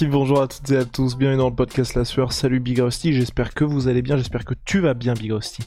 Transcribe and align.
Bonjour 0.00 0.40
à 0.42 0.48
toutes 0.48 0.70
et 0.70 0.78
à 0.78 0.84
tous, 0.84 1.16
bienvenue 1.16 1.38
dans 1.38 1.50
le 1.50 1.54
podcast 1.54 1.94
La 1.94 2.04
Sueur. 2.04 2.32
Salut 2.32 2.60
Big 2.60 2.80
Rusty, 2.80 3.12
j'espère 3.12 3.54
que 3.54 3.62
vous 3.62 3.88
allez 3.88 4.02
bien, 4.02 4.16
j'espère 4.16 4.44
que 4.44 4.54
tu 4.64 4.80
vas 4.80 4.94
bien 4.94 5.12
Big 5.12 5.30
Rusty. 5.30 5.62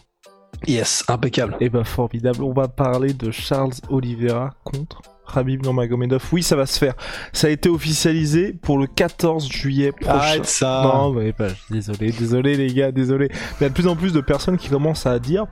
Yes, 0.68 1.06
impeccable. 1.08 1.56
Et 1.62 1.70
bah 1.70 1.84
formidable, 1.84 2.44
on 2.44 2.52
va 2.52 2.68
parler 2.68 3.14
de 3.14 3.32
Charles 3.32 3.74
Oliveira 3.88 4.56
contre 4.64 5.04
Khabib 5.32 5.64
Nurmagomedov. 5.64 6.24
Oui, 6.34 6.44
ça 6.44 6.56
va 6.56 6.66
se 6.66 6.78
faire. 6.80 6.96
Ça 7.34 7.48
a 7.48 7.50
été 7.52 7.70
officialisé 7.70 8.52
pour 8.52 8.78
le 8.78 8.88
14 8.88 9.48
juillet 9.48 9.92
prochain. 9.92 10.18
Arrête 10.18 10.46
ça. 10.46 10.82
Non, 10.84 11.14
mais 11.14 11.32
bah, 11.38 11.50
désolé, 11.70 12.12
désolé 12.12 12.58
les 12.58 12.74
gars, 12.74 12.92
désolé. 12.92 13.30
Mais 13.30 13.38
il 13.62 13.64
y 13.64 13.66
a 13.68 13.70
de 13.70 13.74
plus 13.74 13.88
en 13.88 13.96
plus 13.96 14.12
de 14.12 14.22
personnes 14.22 14.58
qui 14.58 14.70
commencent 14.70 15.06
à 15.06 15.20
dire 15.20 15.46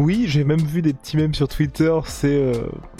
oui, 0.00 0.24
j'ai 0.26 0.44
même 0.44 0.62
vu 0.62 0.80
des 0.80 0.94
petits 0.94 1.18
mèmes 1.18 1.34
sur 1.34 1.46
Twitter, 1.46 1.94
c'est 2.06 2.34
euh, 2.34 2.54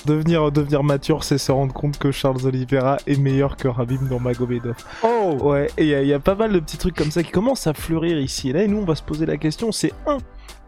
devenir, 0.04 0.52
devenir 0.52 0.82
mature, 0.84 1.24
c'est 1.24 1.38
se 1.38 1.50
rendre 1.50 1.72
compte 1.72 1.98
que 1.98 2.10
Charles 2.10 2.44
Oliveira 2.44 2.98
est 3.06 3.18
meilleur 3.18 3.56
que 3.56 3.68
Khabib 3.68 4.02
Nurmagomedov. 4.02 4.76
Oh 5.02 5.34
Ouais, 5.40 5.68
et 5.78 5.92
il 5.92 6.06
y, 6.06 6.12
a 6.12 6.20
pas 6.20 6.34
mal 6.34 6.52
de 6.52 6.58
petits 6.58 6.76
trucs 6.76 6.94
comme 6.94 7.10
ça 7.10 7.22
qui 7.22 7.30
commencent 7.30 7.66
à 7.66 7.72
fleurir 7.72 8.20
ici 8.20 8.50
et 8.50 8.52
là, 8.52 8.64
et 8.64 8.68
nous 8.68 8.76
on 8.76 8.84
va 8.84 8.94
se 8.94 9.02
poser 9.02 9.24
la 9.24 9.38
question, 9.38 9.72
c'est 9.72 9.94
un, 10.06 10.18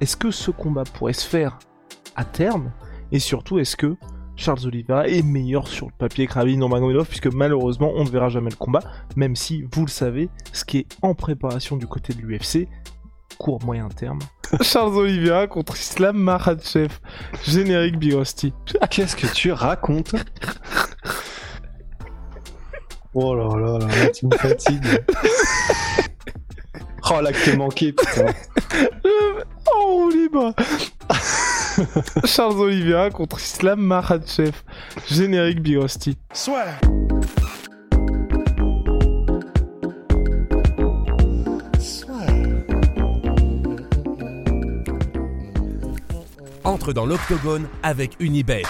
est-ce 0.01 0.17
que 0.17 0.31
ce 0.31 0.51
combat 0.51 0.85
pourrait 0.85 1.13
se 1.13 1.29
faire 1.29 1.59
à 2.17 2.25
terme? 2.25 2.73
Et 3.11 3.19
surtout, 3.19 3.59
est-ce 3.59 3.77
que 3.77 3.97
Charles 4.35 4.65
Oliveira 4.65 5.07
est 5.09 5.23
meilleur 5.23 5.69
sur 5.69 5.89
le 5.89 5.93
papier 5.99 6.27
que 6.27 6.33
Khabib 6.33 6.59
Nurmagomedov? 6.59 7.09
Puisque 7.09 7.31
malheureusement 7.31 7.93
on 7.95 8.05
ne 8.05 8.11
verra 8.11 8.31
jamais 8.31 8.51
le 8.51 8.57
combat, 8.57 8.81
même 9.17 9.37
si 9.37 9.67
vous 9.71 9.83
le 9.83 9.91
savez, 9.91 10.31
ce 10.55 10.65
qui 10.65 10.79
est 10.79 10.87
en 11.03 11.15
préparation 11.15 11.77
du 11.77 11.87
côté 11.87 12.15
de 12.15 12.23
l'UFC, 12.23 12.69
court 13.37 13.63
moyen 13.67 13.89
terme. 13.89 14.21
Charles 14.61 14.97
Oliveira 14.97 15.47
contre 15.47 15.77
Islam 15.77 16.17
Makhachev. 16.17 16.91
Générique 17.47 17.99
Bigosti. 17.99 18.53
Qu'est-ce 18.91 19.17
que 19.17 19.27
tu 19.27 19.53
racontes? 19.53 20.15
Oh 23.15 23.35
là 23.35 23.45
là 23.59 23.79
là, 23.79 23.87
là, 23.87 24.11
tu 24.11 24.27
me 24.27 24.37
fatigues. 24.37 25.05
oh 27.11 27.21
l'acte 27.21 27.57
manqué, 27.57 27.93
putain. 27.93 28.27
Oh, 29.75 30.11
libre 30.13 30.55
Charles 32.27 32.59
Oliveira 32.61 33.11
contre 33.11 33.39
Islam 33.39 33.81
Makhachev. 33.81 34.53
Générique 35.09 35.63
Bigosti. 35.63 36.19
Soit 36.33 36.67
Entre 46.65 46.93
dans 46.93 47.07
l'octogone 47.07 47.67
avec 47.83 48.17
Unibet. 48.21 48.63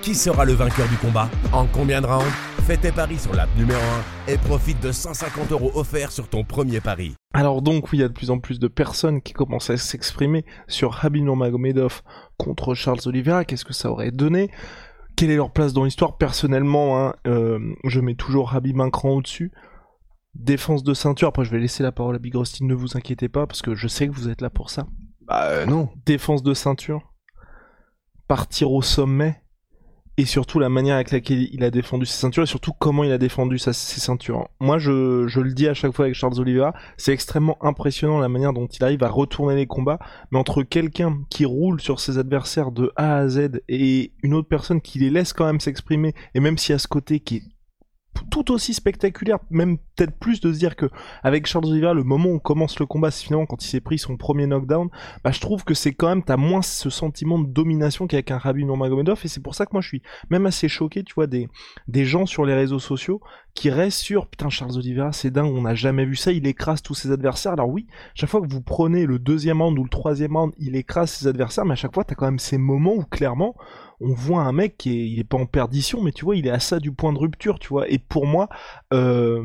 Qui 0.00 0.14
sera 0.14 0.46
le 0.46 0.54
vainqueur 0.54 0.88
du 0.88 0.96
combat 0.96 1.28
En 1.52 1.66
combien 1.66 2.00
de 2.00 2.06
rounds 2.06 2.24
Fais 2.66 2.78
tes 2.78 2.90
paris 2.90 3.18
sur 3.18 3.34
l'app 3.34 3.50
numéro 3.54 3.80
1 4.28 4.32
et 4.32 4.38
profite 4.38 4.82
de 4.82 4.92
150 4.92 5.52
euros 5.52 5.70
offerts 5.74 6.10
sur 6.10 6.28
ton 6.28 6.42
premier 6.42 6.80
pari. 6.80 7.14
Alors 7.34 7.60
donc, 7.60 7.92
oui, 7.92 7.98
il 7.98 8.00
y 8.00 8.04
a 8.04 8.08
de 8.08 8.14
plus 8.14 8.30
en 8.30 8.38
plus 8.38 8.58
de 8.58 8.66
personnes 8.66 9.20
qui 9.20 9.34
commencent 9.34 9.68
à 9.68 9.76
s'exprimer 9.76 10.46
sur 10.68 11.04
Habib 11.04 11.24
Nurmagomedov 11.24 12.00
contre 12.38 12.74
Charles 12.74 13.00
Oliveira. 13.04 13.44
Qu'est-ce 13.44 13.66
que 13.66 13.74
ça 13.74 13.90
aurait 13.90 14.10
donné? 14.10 14.50
Quelle 15.16 15.30
est 15.30 15.36
leur 15.36 15.52
place 15.52 15.74
dans 15.74 15.84
l'histoire? 15.84 16.16
Personnellement, 16.16 16.98
hein, 16.98 17.14
euh, 17.26 17.58
je 17.84 18.00
mets 18.00 18.14
toujours 18.14 18.54
Habib 18.54 18.80
un 18.80 18.88
cran 18.88 19.10
au-dessus. 19.10 19.52
Défense 20.34 20.82
de 20.82 20.94
ceinture. 20.94 21.28
Après, 21.28 21.44
je 21.44 21.50
vais 21.50 21.58
laisser 21.58 21.82
la 21.82 21.92
parole 21.92 22.16
à 22.16 22.18
Big 22.18 22.34
Rusty. 22.34 22.64
Ne 22.64 22.74
vous 22.74 22.96
inquiétez 22.96 23.28
pas 23.28 23.46
parce 23.46 23.60
que 23.60 23.74
je 23.74 23.86
sais 23.86 24.08
que 24.08 24.12
vous 24.12 24.30
êtes 24.30 24.40
là 24.40 24.48
pour 24.48 24.70
ça. 24.70 24.86
Bah 25.28 25.44
euh, 25.50 25.66
non. 25.66 25.90
Défense 26.06 26.42
de 26.42 26.54
ceinture. 26.54 27.12
Partir 28.26 28.72
au 28.72 28.82
sommet. 28.82 29.42
Et 30.16 30.24
surtout 30.24 30.58
la 30.58 30.68
manière 30.68 30.96
avec 30.96 31.12
laquelle 31.12 31.48
il 31.52 31.62
a 31.62 31.70
défendu 31.70 32.04
ses 32.04 32.18
ceintures 32.18 32.42
et 32.42 32.46
surtout 32.46 32.72
comment 32.76 33.04
il 33.04 33.12
a 33.12 33.18
défendu 33.18 33.56
ses 33.56 33.72
ceintures. 33.72 34.48
Moi, 34.58 34.78
je, 34.78 34.90
le 35.38 35.52
dis 35.52 35.68
à 35.68 35.74
chaque 35.74 35.92
fois 35.92 36.06
avec 36.06 36.16
Charles 36.16 36.40
Oliveira, 36.40 36.74
c'est 36.96 37.12
extrêmement 37.12 37.56
impressionnant 37.64 38.18
la 38.18 38.28
manière 38.28 38.52
dont 38.52 38.66
il 38.66 38.82
arrive 38.82 39.04
à 39.04 39.10
retourner 39.10 39.54
les 39.54 39.68
combats. 39.68 40.00
Mais 40.32 40.38
entre 40.40 40.64
quelqu'un 40.64 41.20
qui 41.30 41.44
roule 41.44 41.80
sur 41.80 42.00
ses 42.00 42.18
adversaires 42.18 42.72
de 42.72 42.90
A 42.96 43.18
à 43.18 43.28
Z 43.28 43.60
et 43.68 44.12
une 44.24 44.34
autre 44.34 44.48
personne 44.48 44.80
qui 44.80 44.98
les 44.98 45.10
laisse 45.10 45.32
quand 45.32 45.46
même 45.46 45.60
s'exprimer, 45.60 46.14
et 46.34 46.40
même 46.40 46.58
si 46.58 46.72
à 46.72 46.78
ce 46.78 46.88
côté 46.88 47.20
qui 47.20 47.36
est 47.36 47.42
tout 48.30 48.52
aussi 48.52 48.74
spectaculaire, 48.74 49.38
même 49.50 49.78
peut-être 49.78 50.18
plus 50.18 50.40
de 50.40 50.52
se 50.52 50.58
dire 50.58 50.76
que 50.76 50.86
avec 51.22 51.46
Charles 51.46 51.66
Oliveira, 51.66 51.94
le 51.94 52.04
moment 52.04 52.30
où 52.30 52.34
on 52.34 52.38
commence 52.38 52.78
le 52.78 52.86
combat, 52.86 53.10
finalement 53.10 53.46
quand 53.46 53.62
il 53.64 53.68
s'est 53.68 53.80
pris 53.80 53.98
son 53.98 54.16
premier 54.16 54.46
knockdown, 54.46 54.88
bah 55.24 55.30
je 55.30 55.40
trouve 55.40 55.64
que 55.64 55.74
c'est 55.74 55.92
quand 55.92 56.08
même 56.08 56.22
t'as 56.22 56.36
moins 56.36 56.62
ce 56.62 56.90
sentiment 56.90 57.38
de 57.38 57.46
domination 57.46 58.06
qu'avec 58.06 58.30
un 58.30 58.38
Khabib 58.38 58.66
Nurmagomedov 58.66 59.20
et 59.24 59.28
c'est 59.28 59.42
pour 59.42 59.54
ça 59.54 59.66
que 59.66 59.70
moi 59.72 59.80
je 59.80 59.88
suis 59.88 60.02
même 60.30 60.46
assez 60.46 60.68
choqué, 60.68 61.02
tu 61.04 61.14
vois, 61.14 61.26
des 61.26 61.48
des 61.86 62.04
gens 62.04 62.26
sur 62.26 62.44
les 62.44 62.54
réseaux 62.54 62.78
sociaux 62.78 63.20
qui 63.60 63.70
restent 63.70 64.00
sur 64.00 64.26
putain 64.26 64.48
Charles 64.48 64.76
Oliveira, 64.76 65.12
c'est 65.12 65.30
dingue, 65.30 65.52
on 65.54 65.62
n'a 65.62 65.74
jamais 65.74 66.04
vu 66.04 66.16
ça, 66.16 66.32
il 66.32 66.46
écrase 66.46 66.82
tous 66.82 66.94
ses 66.94 67.10
adversaires. 67.10 67.52
Alors 67.52 67.68
oui, 67.68 67.86
chaque 68.14 68.30
fois 68.30 68.40
que 68.40 68.52
vous 68.52 68.62
prenez 68.62 69.06
le 69.06 69.18
deuxième 69.18 69.62
round 69.62 69.78
ou 69.78 69.84
le 69.84 69.90
troisième 69.90 70.36
round, 70.36 70.52
il 70.58 70.76
écrase 70.76 71.10
ses 71.10 71.26
adversaires, 71.26 71.64
mais 71.64 71.72
à 71.72 71.76
chaque 71.76 71.94
fois 71.94 72.04
t'as 72.04 72.14
quand 72.14 72.26
même 72.26 72.38
ces 72.38 72.58
moments 72.58 72.94
où 72.94 73.04
clairement 73.04 73.54
on 74.00 74.12
voit 74.12 74.42
un 74.42 74.52
mec 74.52 74.76
qui 74.76 74.90
est, 74.90 75.08
il 75.10 75.18
est 75.18 75.24
pas 75.24 75.38
en 75.38 75.46
perdition, 75.46 76.02
mais 76.02 76.12
tu 76.12 76.24
vois, 76.24 76.36
il 76.36 76.46
est 76.46 76.50
à 76.50 76.60
ça 76.60 76.78
du 76.78 76.92
point 76.92 77.12
de 77.12 77.18
rupture, 77.18 77.58
tu 77.58 77.68
vois. 77.68 77.88
Et 77.88 77.98
pour 77.98 78.26
moi, 78.26 78.48
euh, 78.92 79.42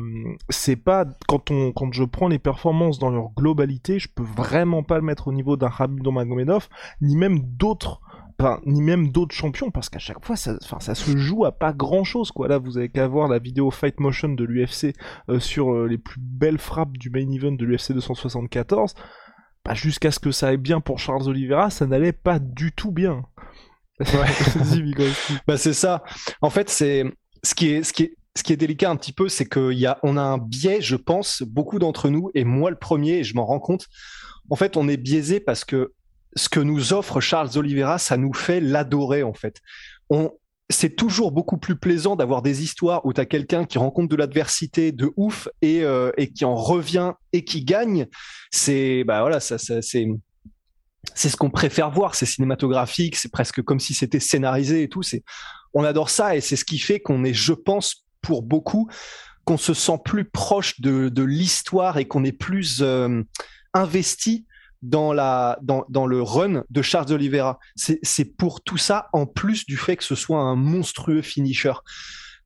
c'est 0.48 0.76
pas 0.76 1.04
quand 1.26 1.50
on, 1.50 1.72
quand 1.72 1.92
je 1.92 2.04
prends 2.04 2.28
les 2.28 2.38
performances 2.38 2.98
dans 2.98 3.10
leur 3.10 3.30
globalité, 3.36 3.98
je 3.98 4.08
peux 4.08 4.22
vraiment 4.22 4.82
pas 4.82 4.96
le 4.96 5.02
mettre 5.02 5.28
au 5.28 5.32
niveau 5.32 5.56
d'un 5.56 5.70
Khabib 5.70 6.02
Nurmagomedov, 6.02 6.68
ni 7.00 7.16
même 7.16 7.40
d'autres. 7.40 8.00
Ni 8.66 8.82
même 8.82 9.08
d'autres 9.10 9.34
champions, 9.34 9.70
parce 9.70 9.88
qu'à 9.88 9.98
chaque 9.98 10.24
fois, 10.24 10.36
ça, 10.36 10.58
se 10.58 11.16
joue 11.16 11.44
à 11.44 11.52
pas 11.52 11.72
grand 11.72 12.04
chose, 12.04 12.30
quoi. 12.30 12.48
Là, 12.48 12.58
vous 12.58 12.78
avez 12.78 12.88
qu'à 12.88 13.06
voir 13.06 13.28
la 13.28 13.38
vidéo 13.38 13.70
Fight 13.70 14.00
Motion 14.00 14.30
de 14.30 14.44
l'UFC 14.44 14.94
euh, 15.28 15.40
sur 15.40 15.72
euh, 15.72 15.86
les 15.86 15.98
plus 15.98 16.20
belles 16.20 16.58
frappes 16.58 16.96
du 16.98 17.10
main 17.10 17.30
event 17.30 17.52
de 17.52 17.64
l'UFC 17.64 17.92
274. 17.92 18.94
Bah, 19.64 19.74
jusqu'à 19.74 20.10
ce 20.10 20.18
que 20.18 20.30
ça 20.30 20.48
aille 20.48 20.56
bien 20.56 20.80
pour 20.80 20.98
Charles 20.98 21.28
Oliveira, 21.28 21.70
ça 21.70 21.86
n'allait 21.86 22.12
pas 22.12 22.38
du 22.38 22.72
tout 22.72 22.92
bien. 22.92 23.22
Bah 25.46 25.56
c'est 25.56 25.72
ça. 25.72 26.02
En 26.40 26.50
fait, 26.50 26.68
c'est 26.68 27.04
ce 27.44 27.54
qui 27.54 27.68
est 27.68 27.82
ce 27.84 27.92
qui 27.92 28.02
est 28.04 28.16
ce 28.36 28.42
qui 28.42 28.52
est 28.52 28.56
délicat 28.56 28.90
un 28.90 28.96
petit 28.96 29.12
peu, 29.12 29.28
c'est 29.28 29.48
qu'il 29.48 29.78
y 29.78 29.86
a 29.86 29.98
on 30.02 30.16
a 30.16 30.22
un 30.22 30.38
biais, 30.38 30.80
je 30.80 30.96
pense, 30.96 31.42
beaucoup 31.42 31.78
d'entre 31.78 32.08
nous 32.08 32.30
et 32.34 32.44
moi 32.44 32.70
le 32.70 32.76
premier, 32.76 33.18
et 33.18 33.24
je 33.24 33.36
m'en 33.36 33.46
rends 33.46 33.60
compte. 33.60 33.86
En 34.50 34.56
fait, 34.56 34.76
on 34.76 34.88
est 34.88 34.96
biaisé 34.96 35.40
parce 35.40 35.64
que 35.64 35.92
ce 36.36 36.48
que 36.48 36.60
nous 36.60 36.92
offre 36.92 37.20
Charles 37.20 37.56
Oliveira, 37.56 37.98
ça 37.98 38.16
nous 38.16 38.32
fait 38.32 38.60
l'adorer 38.60 39.22
en 39.22 39.34
fait. 39.34 39.60
C'est 40.70 40.96
toujours 40.96 41.30
beaucoup 41.30 41.58
plus 41.58 41.76
plaisant 41.76 42.16
d'avoir 42.16 42.40
des 42.40 42.62
histoires 42.62 43.04
où 43.04 43.12
tu 43.12 43.20
as 43.20 43.26
quelqu'un 43.26 43.64
qui 43.64 43.76
rencontre 43.76 44.08
de 44.08 44.16
l'adversité 44.16 44.92
de 44.92 45.12
ouf 45.16 45.48
et, 45.60 45.82
euh, 45.82 46.10
et 46.16 46.32
qui 46.32 46.44
en 46.46 46.54
revient 46.54 47.12
et 47.32 47.44
qui 47.44 47.64
gagne. 47.64 48.06
C'est 48.50 49.04
bah 49.04 49.20
voilà, 49.20 49.40
c'est 49.40 49.58
c'est 51.14 51.28
ce 51.28 51.36
qu'on 51.36 51.50
préfère 51.50 51.90
voir, 51.90 52.14
c'est 52.14 52.26
cinématographique, 52.26 53.16
c'est 53.16 53.30
presque 53.30 53.62
comme 53.62 53.80
si 53.80 53.92
c'était 53.92 54.20
scénarisé 54.20 54.82
et 54.82 54.88
tout. 54.88 55.02
On 55.74 55.84
adore 55.84 56.08
ça 56.08 56.34
et 56.34 56.40
c'est 56.40 56.56
ce 56.56 56.64
qui 56.64 56.78
fait 56.78 57.00
qu'on 57.00 57.24
est, 57.24 57.34
je 57.34 57.52
pense, 57.52 58.06
pour 58.22 58.42
beaucoup, 58.42 58.88
qu'on 59.44 59.58
se 59.58 59.74
sent 59.74 59.98
plus 60.02 60.24
proche 60.24 60.80
de, 60.80 61.10
de 61.10 61.22
l'histoire 61.22 61.98
et 61.98 62.06
qu'on 62.06 62.24
est 62.24 62.32
plus 62.32 62.78
euh, 62.80 63.22
investi 63.74 64.46
dans 64.84 65.14
la 65.14 65.58
dans, 65.62 65.84
dans 65.88 66.06
le 66.06 66.22
run 66.22 66.62
de 66.68 66.82
Charles 66.82 67.12
Oliveira. 67.12 67.58
C'est, 67.74 68.36
pour 68.36 68.62
tout 68.62 68.76
ça 68.76 69.08
en 69.12 69.26
plus 69.26 69.64
du 69.64 69.76
fait 69.76 69.96
que 69.96 70.04
ce 70.04 70.14
soit 70.14 70.40
un 70.40 70.56
monstrueux 70.56 71.22
finisher. 71.22 71.72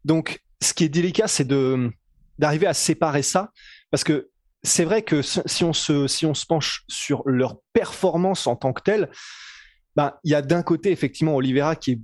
Donc, 0.05 0.41
ce 0.63 0.73
qui 0.73 0.85
est 0.85 0.89
délicat, 0.89 1.27
c'est 1.27 1.47
d'arriver 2.39 2.67
à 2.67 2.75
séparer 2.75 3.23
ça 3.23 3.51
parce 3.91 4.05
que 4.05 4.31
c'est 4.63 4.85
vrai 4.85 5.03
que 5.03 5.21
si 5.23 5.65
on 5.65 5.73
se, 5.73 6.07
si 6.07 6.27
on 6.27 6.35
se 6.35 6.47
penche 6.47 6.85
sur 6.89 7.23
leur 7.27 7.57
performance 7.73 8.47
en 8.47 8.57
tant 8.57 8.73
que 8.73 8.83
telle, 8.83 9.11
ben, 9.97 10.15
il 10.25 10.31
y 10.31 10.35
a 10.35 10.43
d'un 10.43 10.63
côté 10.63 10.91
effectivement 10.93 11.35
Oliveira 11.35 11.77
qui 11.77 11.93
est 11.93 12.01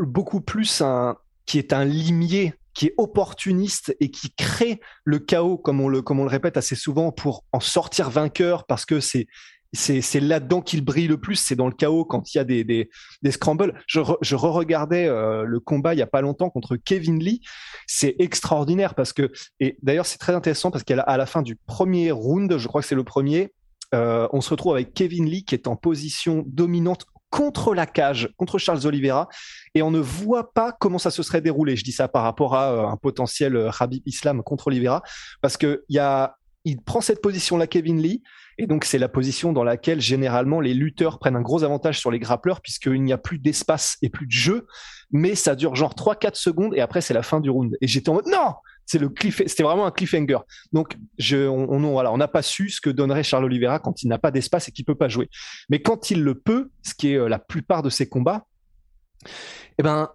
beaucoup 0.00 0.40
plus 0.40 0.80
un, 0.80 1.16
qui 1.46 1.58
est 1.58 1.72
un 1.72 1.84
limier, 1.84 2.54
qui 2.74 2.86
est 2.86 2.94
opportuniste 2.96 3.96
et 4.00 4.10
qui 4.10 4.32
crée 4.34 4.80
le 5.04 5.18
chaos, 5.18 5.56
comme 5.56 5.80
on 5.80 5.88
le, 5.88 6.02
comme 6.02 6.20
on 6.20 6.24
le 6.24 6.30
répète 6.30 6.56
assez 6.56 6.74
souvent, 6.74 7.12
pour 7.12 7.44
en 7.52 7.60
sortir 7.60 8.10
vainqueur 8.10 8.66
parce 8.66 8.84
que 8.84 9.00
c'est, 9.00 9.26
c'est 9.76 10.20
là-dedans 10.20 10.60
qu'il 10.60 10.84
brille 10.84 11.06
le 11.06 11.18
plus, 11.18 11.36
c'est 11.36 11.56
dans 11.56 11.66
le 11.66 11.72
chaos 11.74 12.04
quand 12.04 12.34
il 12.34 12.38
y 12.38 12.40
a 12.40 12.44
des, 12.44 12.90
scrambles. 13.30 13.74
Je, 13.86 14.00
re-regardais 14.00 15.06
euh, 15.06 15.44
le 15.44 15.60
combat 15.60 15.94
il 15.94 15.98
y 15.98 16.02
a 16.02 16.06
pas 16.06 16.20
longtemps 16.20 16.50
contre 16.50 16.76
Kevin 16.76 17.18
Lee. 17.18 17.42
C'est 17.86 18.16
extraordinaire 18.18 18.94
parce 18.94 19.12
que, 19.12 19.30
et 19.60 19.78
d'ailleurs 19.82 20.06
c'est 20.06 20.18
très 20.18 20.34
intéressant 20.34 20.70
parce 20.70 20.84
qu'à 20.84 20.96
la, 20.96 21.26
fin 21.26 21.42
du 21.42 21.56
premier 21.56 22.10
round, 22.10 22.58
je 22.58 22.68
crois 22.68 22.80
que 22.80 22.86
c'est 22.86 22.94
le 22.94 23.04
premier, 23.04 23.52
euh, 23.94 24.26
on 24.32 24.40
se 24.40 24.50
retrouve 24.50 24.74
avec 24.74 24.94
Kevin 24.94 25.26
Lee 25.26 25.44
qui 25.44 25.54
est 25.54 25.68
en 25.68 25.76
position 25.76 26.44
dominante 26.46 27.04
contre 27.30 27.74
la 27.74 27.86
cage, 27.86 28.30
contre 28.36 28.58
Charles 28.58 28.86
Oliveira, 28.86 29.28
et 29.74 29.82
on 29.82 29.90
ne 29.90 29.98
voit 29.98 30.52
pas 30.52 30.72
comment 30.72 30.98
ça 30.98 31.10
se 31.10 31.22
serait 31.22 31.40
déroulé. 31.40 31.76
Je 31.76 31.84
dis 31.84 31.92
ça 31.92 32.08
par 32.08 32.22
rapport 32.22 32.54
à 32.54 32.72
euh, 32.72 32.86
un 32.86 32.96
potentiel 32.96 33.70
Habib 33.78 34.02
Islam 34.06 34.42
contre 34.42 34.68
Oliveira, 34.68 35.02
parce 35.42 35.56
que 35.56 35.84
il 35.88 35.96
y 35.96 35.98
a, 35.98 36.36
il 36.66 36.82
prend 36.82 37.00
cette 37.00 37.22
position-là, 37.22 37.66
Kevin 37.66 38.02
Lee, 38.02 38.22
et 38.58 38.66
donc 38.66 38.84
c'est 38.84 38.98
la 38.98 39.08
position 39.08 39.52
dans 39.52 39.64
laquelle 39.64 40.00
généralement 40.00 40.60
les 40.60 40.74
lutteurs 40.74 41.18
prennent 41.18 41.36
un 41.36 41.42
gros 41.42 41.62
avantage 41.62 41.98
sur 41.98 42.10
les 42.10 42.18
grappleurs, 42.18 42.60
puisqu'il 42.60 43.02
n'y 43.02 43.12
a 43.12 43.18
plus 43.18 43.38
d'espace 43.38 43.96
et 44.02 44.10
plus 44.10 44.26
de 44.26 44.32
jeu, 44.32 44.66
mais 45.10 45.34
ça 45.34 45.54
dure 45.54 45.76
genre 45.76 45.94
3-4 45.94 46.34
secondes, 46.34 46.74
et 46.74 46.80
après 46.80 47.00
c'est 47.00 47.14
la 47.14 47.22
fin 47.22 47.40
du 47.40 47.48
round. 47.48 47.76
Et 47.80 47.86
j'étais 47.86 48.10
en 48.10 48.14
mode, 48.14 48.26
non 48.26 48.54
c'est 48.84 48.98
le 48.98 49.08
cliff, 49.08 49.42
c'était 49.46 49.64
vraiment 49.64 49.84
un 49.84 49.90
cliffhanger. 49.90 50.38
Donc, 50.72 50.96
je, 51.18 51.48
on, 51.48 51.68
on 51.68 51.90
voilà, 51.90 52.12
on 52.12 52.18
n'a 52.18 52.28
pas 52.28 52.42
su 52.42 52.70
ce 52.70 52.80
que 52.80 52.88
donnerait 52.88 53.24
Charles 53.24 53.44
Oliveira 53.44 53.80
quand 53.80 54.04
il 54.04 54.08
n'a 54.08 54.18
pas 54.18 54.30
d'espace 54.30 54.68
et 54.68 54.70
qu'il 54.70 54.84
peut 54.84 54.94
pas 54.94 55.08
jouer. 55.08 55.28
Mais 55.68 55.82
quand 55.82 56.10
il 56.12 56.22
le 56.22 56.36
peut, 56.38 56.70
ce 56.82 56.94
qui 56.94 57.12
est 57.12 57.16
euh, 57.16 57.28
la 57.28 57.40
plupart 57.40 57.82
de 57.82 57.90
ses 57.90 58.08
combats, 58.08 58.46
eh 59.78 59.82
ben, 59.82 60.10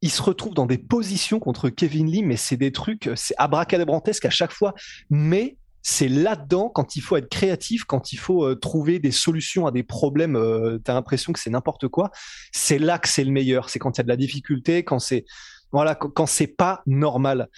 il 0.00 0.10
se 0.10 0.22
retrouve 0.22 0.54
dans 0.54 0.66
des 0.66 0.78
positions 0.78 1.38
contre 1.40 1.68
Kevin 1.68 2.10
Lee, 2.10 2.22
mais 2.22 2.36
c'est 2.36 2.56
des 2.56 2.72
trucs, 2.72 3.10
c'est 3.16 3.34
abracadabrantesque 3.36 4.24
à 4.24 4.30
chaque 4.30 4.52
fois. 4.52 4.74
Mais 5.10 5.58
c'est 5.88 6.08
là-dedans, 6.08 6.68
quand 6.68 6.96
il 6.96 7.00
faut 7.00 7.16
être 7.16 7.28
créatif, 7.28 7.84
quand 7.84 8.12
il 8.12 8.16
faut 8.16 8.44
euh, 8.44 8.56
trouver 8.56 8.98
des 8.98 9.12
solutions 9.12 9.68
à 9.68 9.70
des 9.70 9.84
problèmes, 9.84 10.34
euh, 10.34 10.80
tu 10.84 10.90
as 10.90 10.94
l'impression 10.94 11.32
que 11.32 11.38
c'est 11.38 11.48
n'importe 11.48 11.86
quoi, 11.86 12.10
c'est 12.50 12.80
là 12.80 12.98
que 12.98 13.06
c'est 13.08 13.22
le 13.22 13.30
meilleur. 13.30 13.70
C'est 13.70 13.78
quand 13.78 13.96
il 13.96 13.98
y 13.98 14.00
a 14.00 14.02
de 14.02 14.08
la 14.08 14.16
difficulté, 14.16 14.82
quand 14.82 14.98
c'est 14.98 15.24
voilà, 15.70 15.94
quand, 15.94 16.26
c'est 16.26 16.48
pas 16.48 16.82
normal. 16.86 17.48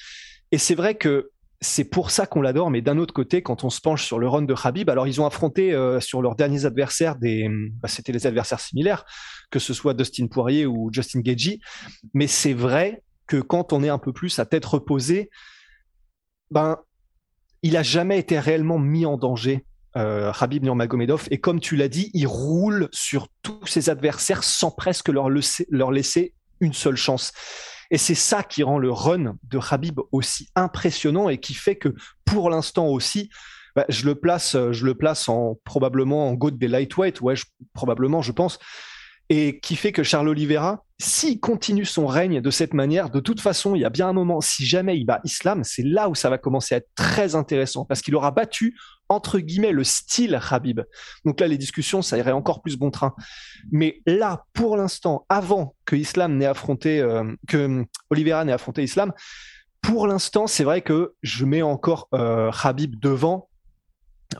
Et 0.52 0.58
c'est 0.58 0.74
vrai 0.74 0.96
que 0.96 1.30
c'est 1.62 1.86
pour 1.86 2.10
ça 2.10 2.26
qu'on 2.26 2.42
l'adore, 2.42 2.70
mais 2.70 2.82
d'un 2.82 2.98
autre 2.98 3.14
côté, 3.14 3.40
quand 3.40 3.64
on 3.64 3.70
se 3.70 3.80
penche 3.80 4.04
sur 4.04 4.18
le 4.18 4.28
run 4.28 4.42
de 4.42 4.54
Khabib, 4.54 4.90
alors 4.90 5.06
ils 5.06 5.22
ont 5.22 5.26
affronté 5.26 5.72
euh, 5.72 5.98
sur 5.98 6.20
leurs 6.20 6.36
derniers 6.36 6.66
adversaires 6.66 7.16
des, 7.16 7.48
bah, 7.80 7.88
c'était 7.88 8.12
les 8.12 8.26
adversaires 8.26 8.60
similaires, 8.60 9.06
que 9.50 9.58
ce 9.58 9.72
soit 9.72 9.94
Dustin 9.94 10.26
Poirier 10.26 10.66
ou 10.66 10.90
Justin 10.92 11.20
Gagey, 11.20 11.60
mais 12.12 12.26
c'est 12.26 12.52
vrai 12.52 13.02
que 13.26 13.38
quand 13.38 13.72
on 13.72 13.82
est 13.82 13.88
un 13.88 13.98
peu 13.98 14.12
plus 14.12 14.38
à 14.38 14.44
tête 14.44 14.66
reposée, 14.66 15.30
ben, 16.50 16.78
il 17.62 17.76
a 17.76 17.82
jamais 17.82 18.18
été 18.18 18.38
réellement 18.38 18.78
mis 18.78 19.06
en 19.06 19.16
danger. 19.16 19.64
Euh, 19.96 20.32
Khabib 20.32 20.62
Nurmagomedov 20.62 21.26
et 21.30 21.40
comme 21.40 21.60
tu 21.60 21.74
l'as 21.74 21.88
dit, 21.88 22.10
il 22.12 22.26
roule 22.26 22.88
sur 22.92 23.28
tous 23.42 23.66
ses 23.66 23.88
adversaires 23.88 24.44
sans 24.44 24.70
presque 24.70 25.08
leur 25.08 25.30
laisser, 25.30 25.66
leur 25.70 25.90
laisser 25.90 26.34
une 26.60 26.74
seule 26.74 26.96
chance. 26.96 27.32
Et 27.90 27.96
c'est 27.96 28.14
ça 28.14 28.42
qui 28.42 28.62
rend 28.62 28.78
le 28.78 28.92
run 28.92 29.36
de 29.44 29.58
Habib 29.70 29.98
aussi 30.12 30.50
impressionnant 30.54 31.30
et 31.30 31.38
qui 31.38 31.54
fait 31.54 31.76
que 31.76 31.94
pour 32.26 32.50
l'instant 32.50 32.86
aussi, 32.88 33.30
bah, 33.74 33.86
je 33.88 34.04
le 34.04 34.14
place, 34.14 34.56
je 34.70 34.84
le 34.84 34.94
place 34.94 35.28
en 35.28 35.58
probablement 35.64 36.28
en 36.28 36.34
goat 36.34 36.50
des 36.50 36.68
lightweight, 36.68 37.20
ouais, 37.22 37.34
probablement, 37.72 38.20
je 38.20 38.32
pense 38.32 38.58
et 39.30 39.60
qui 39.60 39.76
fait 39.76 39.92
que 39.92 40.02
Charles 40.02 40.28
Oliveira, 40.28 40.84
s'il 40.98 41.38
continue 41.38 41.84
son 41.84 42.06
règne 42.06 42.40
de 42.40 42.50
cette 42.50 42.74
manière, 42.74 43.10
de 43.10 43.20
toute 43.20 43.40
façon, 43.40 43.74
il 43.74 43.82
y 43.82 43.84
a 43.84 43.90
bien 43.90 44.08
un 44.08 44.12
moment, 44.12 44.40
si 44.40 44.66
jamais 44.66 44.96
il 44.96 45.04
bat 45.04 45.20
Islam, 45.22 45.62
c'est 45.64 45.84
là 45.84 46.08
où 46.08 46.14
ça 46.14 46.30
va 46.30 46.38
commencer 46.38 46.74
à 46.74 46.78
être 46.78 46.88
très 46.94 47.34
intéressant, 47.34 47.84
parce 47.84 48.00
qu'il 48.00 48.16
aura 48.16 48.30
battu, 48.30 48.76
entre 49.08 49.38
guillemets, 49.38 49.72
le 49.72 49.84
style 49.84 50.38
Habib. 50.50 50.80
Donc 51.24 51.40
là, 51.40 51.46
les 51.46 51.58
discussions, 51.58 52.02
ça 52.02 52.18
irait 52.18 52.32
encore 52.32 52.62
plus 52.62 52.76
bon 52.76 52.90
train. 52.90 53.14
Mais 53.70 54.02
là, 54.06 54.44
pour 54.54 54.76
l'instant, 54.76 55.24
avant 55.28 55.74
que 55.84 55.94
Islam 55.94 56.36
n'ait 56.36 56.46
affronté, 56.46 57.00
euh, 57.00 57.24
que 57.46 57.84
affronté 58.50 58.82
Islam, 58.82 59.12
pour 59.82 60.06
l'instant, 60.06 60.46
c'est 60.46 60.64
vrai 60.64 60.82
que 60.82 61.14
je 61.22 61.44
mets 61.44 61.62
encore 61.62 62.08
euh, 62.12 62.50
Habib 62.62 62.98
devant, 62.98 63.47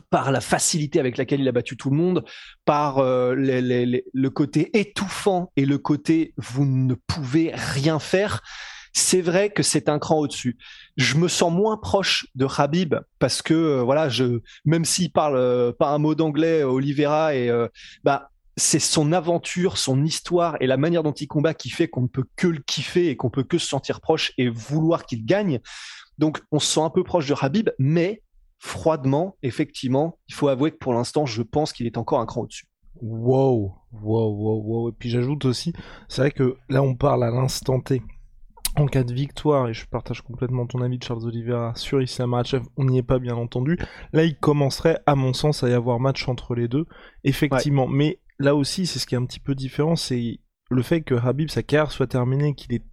par 0.09 0.31
la 0.31 0.41
facilité 0.41 0.99
avec 0.99 1.17
laquelle 1.17 1.41
il 1.41 1.47
a 1.47 1.51
battu 1.51 1.77
tout 1.77 1.89
le 1.89 1.97
monde, 1.97 2.23
par 2.65 2.99
euh, 2.99 3.35
le 3.35 4.29
côté 4.29 4.77
étouffant 4.77 5.51
et 5.55 5.65
le 5.65 5.77
côté 5.77 6.33
vous 6.37 6.65
ne 6.65 6.95
pouvez 7.07 7.51
rien 7.53 7.99
faire. 7.99 8.41
C'est 8.93 9.21
vrai 9.21 9.51
que 9.51 9.61
c'est 9.61 9.87
un 9.87 9.99
cran 9.99 10.17
au-dessus. 10.17 10.57
Je 10.97 11.15
me 11.17 11.27
sens 11.27 11.53
moins 11.53 11.77
proche 11.77 12.25
de 12.35 12.47
Habib 12.57 12.95
parce 13.19 13.41
que 13.41 13.53
euh, 13.53 13.81
voilà, 13.83 14.09
même 14.65 14.85
s'il 14.85 15.11
parle 15.11 15.37
euh, 15.37 15.71
pas 15.71 15.89
un 15.89 15.99
mot 15.99 16.15
d'anglais, 16.15 16.63
Oliveira 16.63 17.35
et 17.35 17.51
bah 18.03 18.29
c'est 18.57 18.79
son 18.79 19.13
aventure, 19.13 19.77
son 19.77 20.03
histoire 20.03 20.57
et 20.59 20.67
la 20.67 20.77
manière 20.77 21.01
dont 21.01 21.13
il 21.13 21.27
combat 21.27 21.53
qui 21.53 21.69
fait 21.69 21.87
qu'on 21.87 22.01
ne 22.01 22.07
peut 22.07 22.25
que 22.35 22.47
le 22.47 22.59
kiffer 22.59 23.07
et 23.07 23.15
qu'on 23.15 23.29
peut 23.29 23.43
que 23.43 23.57
se 23.57 23.67
sentir 23.67 24.01
proche 24.01 24.33
et 24.37 24.49
vouloir 24.49 25.05
qu'il 25.05 25.25
gagne. 25.25 25.59
Donc 26.17 26.41
on 26.51 26.59
se 26.59 26.67
sent 26.73 26.81
un 26.81 26.89
peu 26.89 27.03
proche 27.03 27.27
de 27.27 27.35
Habib, 27.39 27.69
mais 27.79 28.21
froidement, 28.59 29.37
effectivement, 29.41 30.19
il 30.27 30.35
faut 30.35 30.49
avouer 30.49 30.71
que 30.71 30.77
pour 30.77 30.93
l'instant, 30.93 31.25
je 31.25 31.41
pense 31.41 31.73
qu'il 31.73 31.87
est 31.87 31.97
encore 31.97 32.19
un 32.19 32.25
cran 32.25 32.41
au-dessus. 32.41 32.67
Wow, 33.01 33.73
wow, 33.91 34.33
wow, 34.33 34.61
wow. 34.63 34.89
Et 34.89 34.91
puis 34.91 35.09
j'ajoute 35.09 35.45
aussi, 35.45 35.73
c'est 36.09 36.21
vrai 36.21 36.31
que 36.31 36.57
là 36.67 36.83
on 36.83 36.95
parle 36.95 37.23
à 37.23 37.31
l'instant 37.31 37.79
T. 37.79 38.01
En 38.75 38.85
cas 38.85 39.03
de 39.03 39.13
victoire, 39.13 39.67
et 39.67 39.73
je 39.73 39.87
partage 39.87 40.21
complètement 40.21 40.67
ton 40.67 40.81
avis 40.81 40.99
de 40.99 41.03
Charles 41.03 41.25
Oliveira 41.25 41.73
sur 41.75 42.01
Islam 42.01 42.29
Makhachev, 42.29 42.65
on 42.77 42.85
n'y 42.85 42.99
est 42.99 43.03
pas 43.03 43.17
bien 43.17 43.35
entendu. 43.35 43.77
Là, 44.13 44.23
il 44.23 44.37
commencerait, 44.37 44.99
à 45.07 45.15
mon 45.15 45.33
sens, 45.33 45.63
à 45.63 45.69
y 45.69 45.73
avoir 45.73 45.99
match 45.99 46.27
entre 46.29 46.53
les 46.53 46.67
deux, 46.67 46.85
effectivement. 47.23 47.87
Mais 47.87 48.19
là 48.37 48.55
aussi, 48.55 48.85
c'est 48.85 48.99
ce 48.99 49.07
qui 49.07 49.15
est 49.15 49.17
un 49.17 49.25
petit 49.25 49.39
peu 49.39 49.55
différent, 49.55 49.95
c'est 49.95 50.39
le 50.69 50.81
fait 50.83 51.01
que 51.01 51.15
Habib, 51.15 51.49
sa 51.49 51.63
carrière 51.63 51.91
soit 51.91 52.07
terminée, 52.07 52.53
qu'il 52.53 52.73
est 52.73 52.85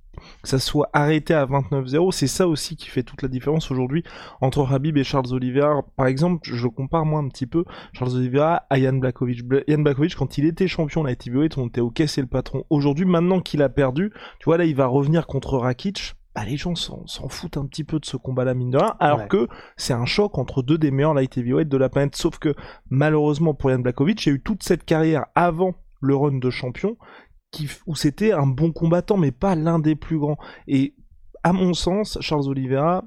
que 0.42 0.48
ça 0.48 0.58
soit 0.58 0.88
arrêté 0.92 1.34
à 1.34 1.46
29-0, 1.46 2.12
c'est 2.12 2.26
ça 2.26 2.48
aussi 2.48 2.76
qui 2.76 2.88
fait 2.88 3.02
toute 3.02 3.22
la 3.22 3.28
différence 3.28 3.70
aujourd'hui 3.70 4.04
entre 4.40 4.66
Habib 4.72 4.96
et 4.96 5.04
Charles 5.04 5.32
Oliveira. 5.32 5.82
Par 5.96 6.06
exemple, 6.06 6.40
je 6.42 6.66
compare 6.68 7.04
moi 7.04 7.20
un 7.20 7.28
petit 7.28 7.46
peu 7.46 7.64
Charles 7.92 8.14
Oliveira 8.14 8.64
à 8.70 8.78
Yann 8.78 9.00
Blakovic. 9.00 9.42
Yann 9.68 9.82
Blakovic, 9.82 10.14
quand 10.14 10.38
il 10.38 10.44
était 10.46 10.68
champion 10.68 11.02
de 11.02 11.08
la 11.08 11.12
heavyweight, 11.12 11.58
on 11.58 11.68
était 11.68 11.80
ok, 11.80 12.02
c'est 12.06 12.20
le 12.20 12.26
patron. 12.26 12.64
Aujourd'hui, 12.70 13.04
maintenant 13.04 13.40
qu'il 13.40 13.62
a 13.62 13.68
perdu, 13.68 14.12
tu 14.38 14.44
vois, 14.44 14.58
là, 14.58 14.64
il 14.64 14.74
va 14.74 14.86
revenir 14.86 15.26
contre 15.26 15.58
Rakic. 15.58 16.14
Bah, 16.34 16.44
les 16.44 16.58
gens 16.58 16.74
s'en 16.74 17.28
foutent 17.30 17.56
un 17.56 17.64
petit 17.64 17.82
peu 17.82 17.98
de 17.98 18.04
ce 18.04 18.18
combat-là, 18.18 18.52
mine 18.52 18.70
de 18.70 18.76
rien, 18.76 18.94
alors 19.00 19.26
que 19.26 19.48
c'est 19.78 19.94
un 19.94 20.04
choc 20.04 20.36
entre 20.36 20.62
deux 20.62 20.76
des 20.76 20.90
meilleurs 20.90 21.14
light 21.14 21.34
heavyweight 21.38 21.66
de 21.66 21.76
la 21.78 21.88
planète. 21.88 22.14
Sauf 22.14 22.38
que, 22.38 22.54
malheureusement 22.90 23.54
pour 23.54 23.70
Yann 23.70 23.82
Blakovic, 23.82 24.26
il 24.26 24.28
y 24.28 24.32
a 24.32 24.34
eu 24.34 24.42
toute 24.42 24.62
cette 24.62 24.84
carrière 24.84 25.24
avant 25.34 25.74
le 26.02 26.14
run 26.14 26.38
de 26.38 26.50
champion 26.50 26.98
où 27.86 27.94
c'était 27.94 28.32
un 28.32 28.46
bon 28.46 28.72
combattant, 28.72 29.16
mais 29.16 29.32
pas 29.32 29.54
l'un 29.54 29.78
des 29.78 29.94
plus 29.94 30.18
grands. 30.18 30.38
Et 30.66 30.94
à 31.42 31.52
mon 31.52 31.74
sens, 31.74 32.18
Charles 32.20 32.48
Oliveira, 32.48 33.04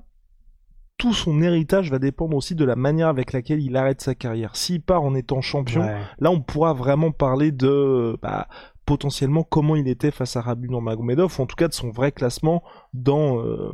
tout 0.97 1.13
son 1.13 1.41
héritage 1.41 1.89
va 1.89 1.97
dépendre 1.97 2.35
aussi 2.35 2.55
de 2.55 2.65
la 2.65 2.75
manière 2.75 3.07
avec 3.07 3.31
laquelle 3.31 3.61
il 3.61 3.75
arrête 3.77 4.01
sa 4.01 4.15
carrière. 4.15 4.55
S'il 4.55 4.81
part 4.81 5.01
en 5.01 5.15
étant 5.15 5.41
champion, 5.41 5.81
là 6.19 6.29
on 6.29 6.41
pourra 6.41 6.73
vraiment 6.73 7.11
parler 7.11 7.51
de 7.51 8.17
bah, 8.21 8.47
potentiellement 8.89 9.43
comment 9.43 9.75
il 9.75 9.87
était 9.87 10.09
face 10.09 10.35
à 10.35 10.41
Rabib 10.41 10.71
Nurmagomedov, 10.71 11.35
ou 11.37 11.43
en 11.43 11.45
tout 11.45 11.55
cas 11.55 11.67
de 11.67 11.75
son 11.75 11.91
vrai 11.91 12.11
classement 12.11 12.63
dans, 12.95 13.39
euh, 13.39 13.71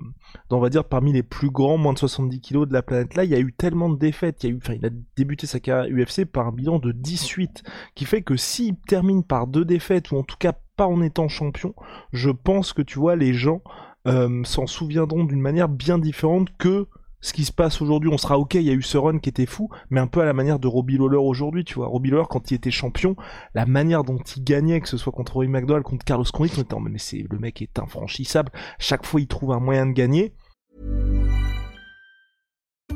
dans, 0.50 0.62
on 0.62 0.84
parmi 0.84 1.14
les 1.14 1.24
plus 1.24 1.50
grands 1.50 1.78
moins 1.78 1.94
de 1.94 2.00
70 2.00 2.42
kilos 2.42 2.68
de 2.68 2.74
la 2.74 2.82
planète. 2.82 3.16
Là, 3.16 3.24
il 3.24 3.30
y 3.30 3.34
a 3.34 3.40
eu 3.40 3.54
tellement 3.54 3.88
de 3.88 3.98
défaites, 3.98 4.44
il, 4.44 4.50
y 4.50 4.52
a 4.52 4.56
eu, 4.56 4.60
il 4.76 4.86
a 4.86 4.90
débuté 5.16 5.48
sa 5.48 5.62
carrière 5.62 5.90
UFC 5.90 6.26
par 6.26 6.48
un 6.48 6.52
bilan 6.52 6.80
de 6.80 6.92
18, 6.92 7.64
qui 7.96 8.04
fait 8.04 8.24
que 8.24 8.36
s'il 8.36 8.76
termine 8.76 9.24
par 9.24 9.48
deux 9.48 9.64
défaites, 9.64 10.12
ou 10.12 10.18
en 10.18 10.24
tout 10.24 10.36
cas 10.38 10.52
pas 10.76 10.86
en 10.86 11.02
étant 11.02 11.30
champion, 11.30 11.74
je 12.12 12.30
pense 12.30 12.74
que 12.74 12.82
tu 12.82 13.00
vois, 13.00 13.16
les 13.16 13.34
gens 13.34 13.62
euh, 14.08 14.44
s'en 14.44 14.68
souviendront 14.68 15.24
d'une 15.24 15.40
manière 15.40 15.70
bien 15.70 15.98
différente 15.98 16.50
que 16.58 16.90
ce 17.26 17.34
qui 17.34 17.44
se 17.44 17.52
passe 17.52 17.82
aujourd'hui, 17.82 18.12
on 18.14 18.20
sera 18.20 18.38
ok, 18.38 18.54
il 18.54 18.62
y 18.62 18.70
a 18.70 18.74
eu 18.74 18.84
ce 18.84 19.00
run 19.00 19.18
qui 19.18 19.30
était 19.30 19.48
fou, 19.48 19.68
mais 19.90 20.00
un 20.00 20.06
peu 20.06 20.22
à 20.22 20.26
la 20.26 20.34
manière 20.34 20.60
de 20.60 20.68
Robbie 20.68 20.96
Lawler 20.96 21.18
aujourd'hui, 21.18 21.66
tu 21.66 21.74
vois. 21.74 21.88
Robbie 21.88 22.12
Lawler, 22.12 22.28
quand 22.30 22.52
il 22.52 22.54
était 22.54 22.70
champion, 22.70 23.16
la 23.56 23.66
manière 23.66 24.04
dont 24.04 24.20
il 24.20 24.44
gagnait, 24.44 24.80
que 24.80 24.88
ce 24.88 24.98
soit 24.98 25.12
contre 25.12 25.34
Rory 25.34 25.48
McDowell, 25.48 25.82
contre 25.82 26.06
Carlos 26.06 26.26
Condit, 26.32 26.52
on 26.72 26.76
en 26.76 26.80
mais 26.82 27.00
c'est, 27.00 27.26
le 27.28 27.40
mec 27.40 27.64
est 27.64 27.80
infranchissable. 27.80 28.52
Chaque 28.78 29.08
fois, 29.08 29.22
il 29.22 29.28
trouve 29.28 29.54
un 29.54 29.60
moyen 29.60 29.88
de 29.88 29.94
gagner. 29.94 30.36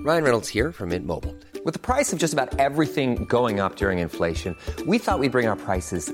Ryan 0.05 0.23
Reynolds 0.23 0.47
here 0.53 0.71
from 0.71 0.89
Mint. 0.89 1.07
With 1.65 1.73
the 1.73 1.79
price 1.79 2.13
of 2.13 2.19
just 2.19 2.31
about 2.31 2.49
everything 2.59 3.25
going 3.27 3.59
up 3.59 3.77
during 3.77 3.97
inflation, 3.97 4.55
we 4.85 4.99
thought 4.99 5.17
we'd 5.17 5.31
bring 5.31 5.47
our 5.47 5.57
prices 5.57 6.13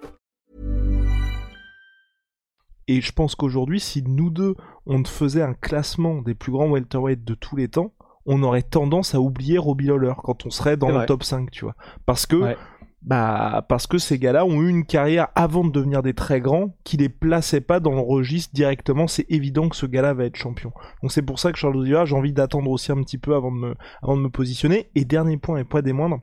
Et 2.91 2.99
je 2.99 3.13
pense 3.13 3.35
qu'aujourd'hui, 3.35 3.79
si 3.79 4.03
nous 4.03 4.29
deux, 4.29 4.53
on 4.85 5.01
faisait 5.05 5.41
un 5.41 5.53
classement 5.53 6.21
des 6.21 6.35
plus 6.35 6.51
grands 6.51 6.69
welterweight 6.69 7.23
de 7.23 7.35
tous 7.35 7.55
les 7.55 7.69
temps, 7.69 7.93
on 8.25 8.43
aurait 8.43 8.63
tendance 8.63 9.15
à 9.15 9.21
oublier 9.21 9.57
Robbie 9.57 9.85
Lawler 9.85 10.11
quand 10.21 10.45
on 10.45 10.49
serait 10.49 10.75
dans 10.75 10.89
le 10.89 10.95
vrai. 10.95 11.05
top 11.05 11.23
5, 11.23 11.49
tu 11.51 11.63
vois. 11.63 11.75
Parce 12.05 12.25
que, 12.25 12.35
Ouais. 12.35 12.57
bah, 13.01 13.65
parce 13.69 13.87
que 13.87 13.97
ces 13.97 14.19
gars-là 14.19 14.43
ont 14.45 14.61
eu 14.61 14.67
une 14.67 14.85
carrière 14.85 15.29
avant 15.35 15.63
de 15.63 15.71
devenir 15.71 16.03
des 16.03 16.13
très 16.13 16.41
grands 16.41 16.75
qui 16.83 16.97
les 16.97 17.07
plaçaient 17.07 17.61
pas 17.61 17.79
dans 17.79 17.93
le 17.93 18.01
registre 18.01 18.53
directement. 18.53 19.07
C'est 19.07 19.25
évident 19.29 19.69
que 19.69 19.77
ce 19.77 19.85
gars-là 19.85 20.13
va 20.13 20.25
être 20.25 20.35
champion. 20.35 20.73
Donc 21.01 21.13
c'est 21.13 21.21
pour 21.21 21.39
ça 21.39 21.53
que 21.53 21.57
Charles 21.57 21.77
Oliveira, 21.77 22.03
j'ai 22.03 22.15
envie 22.17 22.33
d'attendre 22.33 22.69
aussi 22.69 22.91
un 22.91 23.01
petit 23.01 23.17
peu 23.17 23.35
avant 23.35 23.53
de 23.53 23.57
me, 23.57 23.75
avant 24.03 24.17
de 24.17 24.21
me 24.21 24.29
positionner. 24.29 24.91
Et 24.95 25.05
dernier 25.05 25.37
point 25.37 25.59
et 25.59 25.63
pas 25.63 25.81
des 25.81 25.93
moindres. 25.93 26.19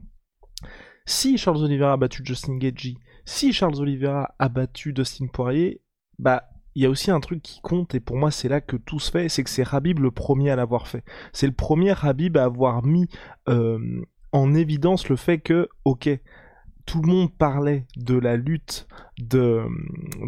Si 1.07 1.39
Charles 1.39 1.65
Oliveira 1.65 1.95
a 1.95 1.97
battu 1.97 2.21
Justin 2.23 2.59
Gaethje, 2.59 2.93
si 3.25 3.55
Charles 3.55 3.81
Oliveira 3.81 4.35
a 4.39 4.51
battu 4.51 4.93
Dustin 4.93 5.29
Poirier, 5.33 5.81
bah 6.19 6.45
il 6.79 6.83
y 6.83 6.87
a 6.87 6.91
aussi 6.91 7.11
un 7.11 7.19
truc 7.19 7.43
qui 7.43 7.61
compte 7.61 7.97
et 7.97 8.01
pour 8.01 8.17
moi 8.17 8.31
c'est 8.31 8.49
là 8.49 8.61
que 8.61 8.77
tout 8.77 9.01
se 9.01 9.11
fait, 9.11 9.29
c'est 9.29 9.43
que 9.43 9.51
c'est 9.51 9.65
Habib 9.69 9.99
le 9.99 10.13
premier 10.13 10.51
à 10.51 10.55
l'avoir 10.55 10.87
fait. 10.87 11.03
C'est 11.33 11.49
le 11.49 11.53
premier 11.53 11.93
Habib 12.01 12.37
à 12.37 12.45
avoir 12.45 12.87
mis 12.87 13.09
euh, 13.49 14.01
en 14.31 14.55
évidence 14.55 15.09
le 15.09 15.17
fait 15.17 15.41
que, 15.41 15.69
ok, 15.85 16.09
tout 16.87 17.03
le 17.03 17.09
monde 17.09 17.37
parlait 17.37 17.85
de 17.97 18.17
la 18.17 18.37
lutte 18.37 18.87
de, 19.23 19.63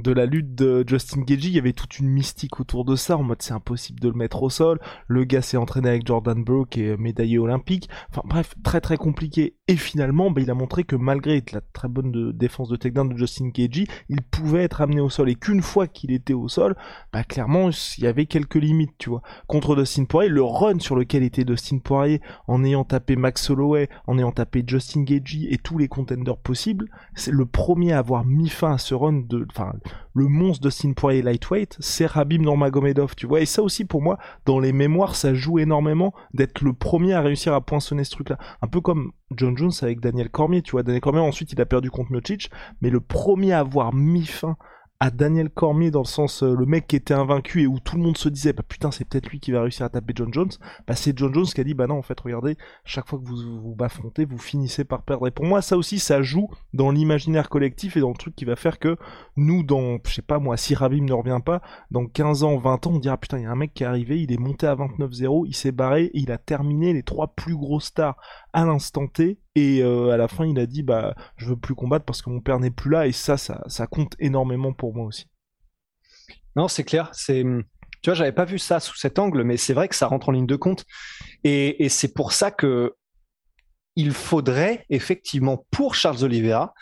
de 0.03 0.13
la 0.13 0.27
lutte 0.27 0.55
de 0.55 0.85
Justin 0.87 1.23
Gaethje, 1.23 1.47
il 1.47 1.55
y 1.55 1.59
avait 1.59 1.73
toute 1.73 1.99
une 1.99 2.09
mystique 2.09 2.61
autour 2.61 2.85
de 2.85 2.97
ça, 2.97 3.17
en 3.17 3.23
mode 3.23 3.43
c'est 3.43 3.53
impossible 3.53 4.01
de 4.01 4.09
le 4.09 4.15
mettre 4.15 4.43
au 4.43 4.51
sol, 4.51 4.81
le 5.07 5.25
gars 5.25 5.43
s'est 5.43 5.57
entraîné 5.57 5.89
avec 5.89 6.07
Jordan 6.07 6.43
Burke 6.43 6.71
qui 6.71 6.83
est 6.83 6.97
médaillé 6.97 7.39
olympique, 7.39 7.89
enfin 8.11 8.23
bref, 8.25 8.55
très 8.63 8.81
très 8.81 8.97
compliqué, 8.97 9.55
et 9.69 9.77
finalement 9.77 10.31
bah, 10.31 10.41
il 10.41 10.51
a 10.51 10.55
montré 10.55 10.85
que 10.85 10.97
malgré 10.97 11.43
la 11.53 11.61
très 11.73 11.89
bonne 11.89 12.33
défense 12.33 12.69
de 12.69 12.77
takedown 12.77 13.09
de 13.09 13.17
Justin 13.17 13.49
Gaethje, 13.49 13.85
il 14.09 14.23
pouvait 14.23 14.65
être 14.65 14.81
amené 14.81 15.01
au 15.01 15.11
sol, 15.11 15.29
et 15.29 15.35
qu'une 15.35 15.63
fois 15.63 15.87
qu'il 15.87 16.13
était 16.13 16.35
au 16.35 16.49
sol, 16.49 16.77
bah 17.13 17.25
clairement 17.25 17.71
il 17.71 18.05
y 18.05 18.07
avait 18.07 18.27
quelques 18.27 18.57
limites, 18.57 18.95
tu 18.99 19.11
vois. 19.11 19.23
Contre 19.47 19.77
Dustin 19.77 20.05
Poirier, 20.05 20.31
le 20.31 20.43
run 20.43 20.79
sur 20.79 20.97
lequel 20.97 21.23
était 21.23 21.45
Dustin 21.45 21.79
Poirier, 21.79 22.21
en 22.47 22.65
ayant 22.65 22.85
tapé 22.85 23.17
Max 23.17 23.51
Holloway, 23.51 23.89
en 24.07 24.19
ayant 24.19 24.33
tapé 24.33 24.65
Justin 24.67 25.03
Gaethje 25.03 25.47
et 25.49 25.59
tous 25.59 25.79
les 25.79 25.89
contenders 25.89 26.37
possibles, 26.37 26.91
c'est 27.15 27.33
le 27.33 27.47
premier 27.47 27.93
à 27.93 27.99
avoir 27.99 28.25
mis 28.25 28.49
fin 28.49 28.75
à 28.75 28.79
de, 28.81 29.47
le 30.15 30.27
monstre 30.27 30.67
Dustin 30.67 30.93
Poirier 30.93 31.23
lightweight, 31.23 31.77
c'est 31.81 32.07
Rabib 32.07 32.43
Nurmagomedov, 32.43 33.15
tu 33.15 33.27
vois. 33.27 33.41
Et 33.41 33.47
ça 33.47 33.63
aussi, 33.63 33.85
pour 33.85 34.03
moi, 34.03 34.19
dans 34.47 34.59
les 34.59 34.73
mémoires, 34.73 35.15
ça 35.15 35.35
joue 35.35 35.59
énormément 35.59 36.13
d'être 36.35 36.63
le 36.63 36.73
premier 36.73 37.15
à 37.15 37.21
réussir 37.21 37.55
à 37.55 37.61
poinçonner 37.61 38.05
ce 38.05 38.11
truc-là. 38.11 38.39
Un 38.63 38.67
peu 38.67 38.81
comme 38.81 39.13
John 39.37 39.57
Jones 39.57 39.73
avec 39.83 40.01
Daniel 40.01 40.31
Cormier, 40.31 40.63
tu 40.63 40.73
vois. 40.73 40.83
Daniel 40.83 41.01
Cormier, 41.01 41.21
ensuite, 41.21 41.53
il 41.53 41.61
a 41.61 41.67
perdu 41.67 41.91
contre 41.91 42.13
Miocic, 42.13 42.51
mais 42.81 42.91
le 42.91 43.01
premier 43.01 43.53
à 43.53 43.61
avoir 43.61 43.95
mis 43.95 44.27
fin 44.27 44.57
à 45.03 45.11
Daniel 45.11 45.49
Cormier 45.49 45.91
dans 45.91 46.03
le 46.03 46.07
sens 46.07 46.43
euh, 46.43 46.55
le 46.55 46.67
mec 46.67 46.87
qui 46.87 46.95
était 46.95 47.15
invaincu 47.15 47.63
et 47.63 47.67
où 47.67 47.81
tout 47.81 47.97
le 47.97 48.03
monde 48.03 48.19
se 48.19 48.29
disait 48.29 48.53
bah 48.53 48.63
putain 48.69 48.91
c'est 48.91 49.07
peut-être 49.07 49.31
lui 49.31 49.41
qui 49.41 49.51
va 49.51 49.63
réussir 49.63 49.87
à 49.87 49.89
taper 49.89 50.13
John 50.15 50.33
Jones. 50.33 50.51
Bah 50.87 50.95
c'est 50.95 51.17
John 51.17 51.33
Jones 51.33 51.47
qui 51.47 51.61
a 51.61 51.65
dit 51.65 51.73
bah 51.73 51.87
non 51.87 51.97
en 51.97 52.03
fait 52.03 52.21
regardez 52.21 52.59
chaque 52.85 53.09
fois 53.09 53.19
que 53.19 53.25
vous 53.25 53.61
vous 53.63 53.77
affrontez 53.81 54.27
vous 54.27 54.37
finissez 54.37 54.85
par 54.85 55.03
perdre. 55.03 55.27
Et 55.27 55.31
pour 55.31 55.47
moi 55.47 55.63
ça 55.63 55.79
aussi 55.79 55.99
ça 55.99 56.21
joue 56.21 56.51
dans 56.75 56.91
l'imaginaire 56.91 57.49
collectif 57.49 57.97
et 57.97 58.01
dans 58.01 58.11
le 58.11 58.15
truc 58.15 58.37
qui 58.37 58.45
va 58.45 58.57
faire 58.57 58.79
que 58.79 58.99
nous 59.37 59.63
dans 59.63 59.97
je 60.05 60.13
sais 60.13 60.23
pas 60.23 60.39
moi 60.39 60.59
si 60.59 60.75
Rabim 60.75 61.05
ne 61.05 61.15
revient 61.15 61.41
pas 61.43 61.63
dans 61.91 62.05
15 62.05 62.43
ans 62.45 62.59
20 62.59 62.87
ans 62.87 62.91
on 62.93 62.99
dira 62.99 63.17
putain 63.17 63.39
il 63.39 63.45
y 63.45 63.47
a 63.47 63.51
un 63.51 63.57
mec 63.57 63.73
qui 63.73 63.85
est 63.85 63.87
arrivé 63.87 64.21
il 64.21 64.31
est 64.33 64.39
monté 64.39 64.67
à 64.67 64.75
29-0 64.75 65.47
il 65.47 65.55
s'est 65.55 65.73
barré 65.73 66.05
et 66.05 66.19
il 66.19 66.31
a 66.31 66.37
terminé 66.37 66.93
les 66.93 67.03
trois 67.03 67.29
plus 67.29 67.57
gros 67.57 67.81
stars 67.81 68.17
à 68.53 68.65
l'instant 68.65 69.07
T 69.07 69.39
et 69.55 69.83
euh, 69.83 70.11
à 70.11 70.17
la 70.17 70.29
fin 70.29 70.45
il 70.45 70.59
a 70.59 70.67
dit 70.67 70.83
bah 70.83 71.15
je 71.37 71.47
veux 71.47 71.57
plus 71.57 71.75
combattre 71.75 72.05
parce 72.05 72.23
que 72.23 72.31
mon 72.31 72.41
père 72.41 72.59
n'est 72.59 72.71
plus 72.71 72.91
là 72.91 73.07
et 73.07 73.13
ça 73.13 73.37
ça, 73.37 73.63
ça 73.67 73.87
compte 73.87 74.15
énormément 74.19 74.73
pour 74.73 74.95
moi 74.95 75.07
aussi 75.07 75.27
Non, 76.57 76.69
c'est 76.69 76.85
clair. 76.85 77.11
C'est, 77.13 77.43
tu 78.03 78.11
vois, 78.11 78.15
j'avais 78.15 78.33
pas 78.33 78.45
vu 78.45 78.59
ça 78.59 78.81
sous 78.81 78.97
cet 78.97 79.19
angle, 79.19 79.45
mais 79.45 79.57
c'est 79.57 79.75
vrai 79.75 79.89
que 79.89 79.95
ça 79.95 80.07
rentre 80.07 80.29
en 80.31 80.33
ligne 80.33 80.47
de 80.47 80.57
compte. 80.57 80.85
Et, 81.45 81.85
et 81.85 81.89
c'est 81.89 82.15
pour 82.15 82.33
ça 82.33 82.51
que 82.51 82.95
il 83.97 84.13
faudrait 84.13 84.87
effectivement 84.89 85.67
pour 85.71 85.95
Charles 85.95 86.25
Oliveira 86.25 86.73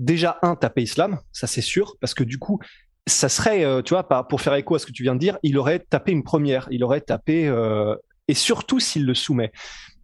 déjà 0.00 0.38
un 0.42 0.56
taper 0.56 0.82
Islam, 0.82 1.18
ça 1.32 1.46
c'est 1.46 1.60
sûr, 1.62 1.96
parce 2.00 2.14
que 2.14 2.24
du 2.24 2.38
coup, 2.38 2.60
ça 3.06 3.28
serait, 3.28 3.64
euh, 3.64 3.82
tu 3.82 3.94
vois, 3.94 4.06
pour 4.28 4.40
faire 4.40 4.54
écho 4.54 4.74
à 4.74 4.78
ce 4.78 4.86
que 4.86 4.92
tu 4.92 5.02
viens 5.02 5.14
de 5.14 5.20
dire, 5.20 5.38
il 5.42 5.58
aurait 5.58 5.80
tapé 5.80 6.12
une 6.12 6.22
première, 6.22 6.68
il 6.70 6.84
aurait 6.84 7.00
tapé, 7.00 7.48
euh, 7.48 7.94
et 8.28 8.34
surtout 8.34 8.80
s'il 8.80 9.06
le 9.06 9.14
soumet. 9.14 9.52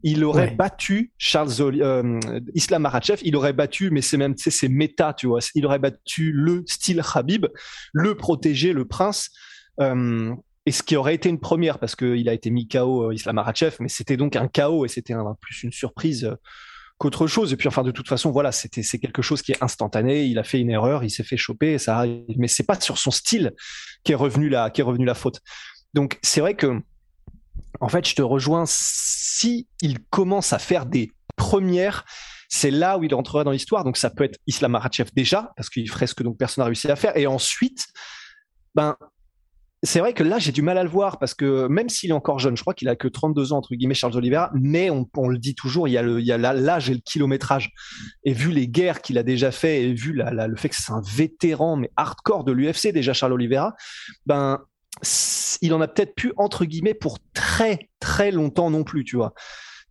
Il 0.06 0.22
aurait 0.22 0.50
Ouais. 0.50 0.54
battu 0.54 1.12
Charles 1.18 1.50
euh, 1.60 2.20
Islam 2.54 2.82
Makhachev, 2.82 3.20
il 3.24 3.34
aurait 3.36 3.52
battu, 3.54 3.90
mais 3.90 4.02
c'est 4.02 4.16
même, 4.18 4.34
tu 4.36 4.44
sais, 4.44 4.50
c'est 4.50 4.68
méta, 4.68 5.14
tu 5.14 5.26
vois, 5.26 5.40
il 5.54 5.64
aurait 5.66 5.78
battu 5.78 6.30
le 6.32 6.62
style 6.68 7.02
Habib, 7.14 7.46
le 7.92 8.14
protégé, 8.14 8.72
le 8.72 8.84
prince, 8.84 9.30
euh, 9.80 10.32
et 10.66 10.72
ce 10.72 10.82
qui 10.82 10.94
aurait 10.96 11.14
été 11.14 11.28
une 11.28 11.40
première, 11.40 11.78
parce 11.78 11.96
qu'il 11.96 12.28
a 12.28 12.32
été 12.34 12.50
mis 12.50 12.68
KO 12.68 13.10
euh, 13.10 13.14
Islam 13.14 13.36
Makhachev, 13.36 13.76
mais 13.80 13.88
c'était 13.88 14.16
donc 14.16 14.36
un 14.36 14.46
KO 14.46 14.84
et 14.84 14.88
c'était 14.88 15.14
un- 15.14 15.36
plus 15.40 15.62
une 15.62 15.72
surprise 15.72 16.24
euh, 16.24 16.34
qu'autre 16.98 17.26
chose. 17.26 17.52
Et 17.52 17.56
puis, 17.56 17.66
enfin, 17.68 17.82
de 17.82 17.90
toute 17.90 18.06
façon, 18.08 18.30
voilà, 18.30 18.52
c'était 18.52 18.82
c'est 18.82 18.98
quelque 18.98 19.20
chose 19.22 19.42
qui 19.42 19.52
est 19.52 19.62
instantané. 19.62 20.24
Il 20.26 20.38
a 20.38 20.44
fait 20.44 20.60
une 20.60 20.70
erreur, 20.70 21.02
il 21.02 21.10
s'est 21.10 21.24
fait 21.24 21.36
choper, 21.36 21.72
et 21.72 21.78
ça 21.78 21.96
arrive. 21.98 22.22
Mais 22.36 22.46
c'est 22.48 22.62
pas 22.66 22.78
sur 22.80 22.98
son 22.98 23.10
style 23.10 23.52
qu'est 24.04 24.14
revenu 24.14 24.48
la, 24.48 24.70
qu'est 24.70 24.82
revenu 24.82 25.04
la 25.06 25.14
faute. 25.14 25.40
Donc, 25.92 26.18
c'est 26.22 26.40
vrai 26.40 26.54
que, 26.54 26.80
en 27.80 27.88
fait, 27.88 28.06
je 28.08 28.14
te 28.14 28.22
rejoins. 28.22 28.64
Si 28.66 29.68
il 29.82 29.98
commence 30.04 30.52
à 30.52 30.58
faire 30.58 30.86
des 30.86 31.12
premières, 31.36 32.04
c'est 32.48 32.70
là 32.70 32.98
où 32.98 33.04
il 33.04 33.14
entrera 33.14 33.44
dans 33.44 33.50
l'histoire. 33.50 33.84
Donc, 33.84 33.96
ça 33.96 34.10
peut 34.10 34.24
être 34.24 34.38
Islam 34.46 34.72
Makhachev 34.72 35.10
déjà, 35.14 35.52
parce 35.56 35.68
qu'il 35.68 35.88
ferait 35.90 36.06
ce 36.06 36.14
que 36.14 36.22
donc 36.22 36.38
personne 36.38 36.62
n'a 36.62 36.66
réussi 36.66 36.90
à 36.90 36.96
faire. 36.96 37.16
Et 37.16 37.26
ensuite, 37.26 37.86
ben, 38.74 38.96
c'est 39.84 40.00
vrai 40.00 40.14
que 40.14 40.22
là, 40.22 40.38
j'ai 40.38 40.52
du 40.52 40.62
mal 40.62 40.78
à 40.78 40.82
le 40.82 40.88
voir 40.88 41.18
parce 41.18 41.34
que 41.34 41.66
même 41.68 41.90
s'il 41.90 42.10
est 42.10 42.14
encore 42.14 42.38
jeune, 42.38 42.56
je 42.56 42.62
crois 42.62 42.72
qu'il 42.72 42.88
a 42.88 42.96
que 42.96 43.06
32 43.06 43.52
ans, 43.52 43.58
entre 43.58 43.74
guillemets, 43.74 43.94
Charles 43.94 44.16
Oliveira, 44.16 44.50
mais 44.54 44.88
on, 44.90 45.28
le 45.28 45.38
dit 45.38 45.54
toujours, 45.54 45.88
il 45.88 45.92
y 45.92 45.98
a 45.98 46.38
l'âge 46.38 46.88
et 46.88 46.94
le 46.94 47.00
kilométrage. 47.00 47.70
Et 48.24 48.32
vu 48.32 48.50
les 48.50 48.66
guerres 48.66 49.02
qu'il 49.02 49.18
a 49.18 49.22
déjà 49.22 49.50
fait 49.50 49.82
et 49.82 49.92
vu 49.92 50.14
le 50.14 50.56
fait 50.56 50.70
que 50.70 50.76
c'est 50.76 50.92
un 50.92 51.02
vétéran, 51.04 51.76
mais 51.76 51.90
hardcore 51.96 52.44
de 52.44 52.52
l'UFC, 52.52 52.92
déjà 52.92 53.12
Charles 53.12 53.34
Oliveira, 53.34 53.74
ben, 54.24 54.60
il 55.64 55.72
en 55.72 55.80
a 55.80 55.88
peut-être 55.88 56.14
plus, 56.14 56.32
entre 56.36 56.66
guillemets, 56.66 56.92
pour 56.94 57.18
très, 57.32 57.88
très 57.98 58.30
longtemps 58.30 58.70
non 58.70 58.84
plus, 58.84 59.02
tu 59.02 59.16
vois. 59.16 59.32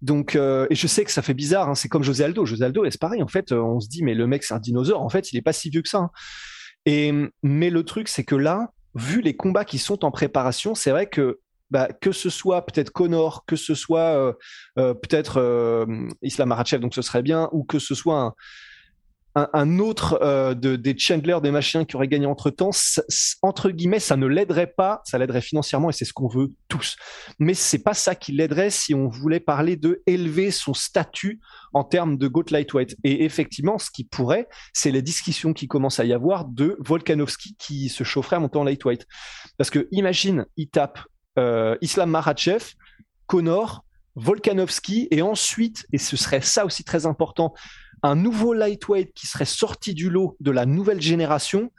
Donc, 0.04 0.36
euh, 0.36 0.68
et 0.70 0.76
je 0.76 0.86
sais 0.86 1.04
que 1.04 1.12
ça 1.12 1.24
fait 1.24 1.34
bizarre, 1.34 1.68
hein, 1.68 1.76
c'est 1.76 1.90
comme 1.90 2.04
José 2.04 2.24
Aldo. 2.24 2.46
José 2.46 2.66
Aldo, 2.66 2.84
c'est 2.92 3.00
pareil, 3.00 3.24
en 3.24 3.28
fait, 3.28 3.52
euh, 3.52 3.60
on 3.60 3.80
se 3.80 3.90
dit, 3.90 4.04
mais 4.04 4.14
le 4.14 4.28
mec, 4.28 4.44
c'est 4.44 4.54
un 4.54 4.60
dinosaure. 4.60 5.02
En 5.02 5.10
fait, 5.10 5.32
il 5.32 5.38
est 5.38 5.42
pas 5.42 5.54
si 5.54 5.72
vieux 5.72 5.82
que 5.82 5.90
ça. 5.90 5.98
hein. 5.98 6.12
Et, 6.86 7.12
mais 7.42 7.72
le 7.72 7.84
truc, 7.84 8.08
c'est 8.08 8.24
que 8.24 8.36
là, 8.36 8.70
vu 8.94 9.22
les 9.22 9.36
combats 9.36 9.66
qui 9.66 9.80
sont 9.80 10.06
en 10.06 10.12
préparation, 10.12 10.76
c'est 10.76 10.92
vrai 10.92 11.08
que 11.08 11.40
bah, 11.72 11.88
que 11.88 12.12
ce 12.12 12.30
soit 12.30 12.66
peut-être 12.68 12.92
Connor, 12.92 13.46
que 13.48 13.56
ce 13.56 13.74
soit 13.74 14.36
euh, 14.78 14.94
peut-être 14.94 15.88
Islam 16.22 16.50
Makhachev, 16.50 16.82
donc 16.82 16.94
ce 16.94 17.02
serait 17.02 17.24
bien, 17.24 17.50
ou 17.52 17.64
que 17.64 17.80
ce 17.80 17.96
soit 17.96 18.20
un, 18.20 18.34
un, 19.36 19.80
autre 19.80 20.20
euh, 20.22 20.54
de, 20.54 20.76
des 20.76 20.96
Chandler, 20.98 21.38
des 21.42 21.50
machins 21.50 21.86
qui 21.86 21.96
auraient 21.96 22.08
gagné 22.08 22.28
entre 22.28 22.52
temps, 22.52 22.70
entre 23.42 23.72
guillemets, 23.72 24.00
ça 24.00 24.16
ne 24.16 24.28
l'aiderait 24.28 24.74
pas, 24.76 25.02
ça 25.06 25.18
l'aiderait 25.18 25.42
financièrement 25.42 25.90
et 25.90 25.94
c'est 25.94 26.06
ce 26.06 26.14
qu'on 26.14 26.28
veut 26.28 26.52
tous. 26.68 26.96
Mais 27.40 27.56
c'est 27.56 27.80
pas 27.80 27.96
ça 27.96 28.14
qui 28.14 28.32
l'aiderait 28.32 28.70
si 28.70 28.94
on 28.94 29.08
voulait 29.08 29.40
parler 29.40 29.76
de 29.76 30.04
élever 30.06 30.52
son 30.52 30.74
statut 30.74 31.40
en 31.74 31.84
termes 31.84 32.18
de 32.18 32.28
GOAT 32.28 32.46
lightweight. 32.52 32.96
Et 33.04 33.26
effectivement, 33.26 33.80
ce 33.80 33.90
qui 33.90 34.04
pourrait, 34.04 34.48
c'est 34.74 34.92
les 34.92 35.02
discussions 35.02 35.54
qui 35.54 35.68
commencent 35.68 36.00
à 36.00 36.06
y 36.06 36.14
avoir 36.14 36.46
de 36.46 36.78
Volkanovski 36.80 37.56
qui 37.58 37.90
se 37.90 38.04
chaufferait 38.04 38.36
à 38.36 38.40
monter 38.40 38.60
en 38.60 38.64
lightweight. 38.64 39.08
Parce 39.58 39.72
que 39.72 39.88
imagine, 39.92 40.46
il 40.58 40.70
tape 40.70 41.00
euh, 41.40 41.76
Islam 41.82 42.12
Makhachev, 42.12 42.74
Connor, 43.26 43.84
Volkanovski, 44.16 45.08
et 45.10 45.24
ensuite, 45.24 45.88
et 45.92 45.98
ce 45.98 46.16
serait 46.16 46.42
ça 46.42 46.66
aussi 46.66 46.84
très 46.84 47.08
important, 47.08 47.54
un 48.04 48.16
nouveau 48.16 48.54
lightweight 48.54 49.14
qui 49.14 49.28
serait 49.28 49.46
sorti 49.46 49.94
du 49.94 50.10
lot 50.10 50.36
de 50.40 50.52
la 50.52 50.66
nouvelle 50.66 51.02
génération. 51.02 51.72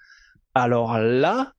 Alors 0.54 0.98
là, 0.98 1.52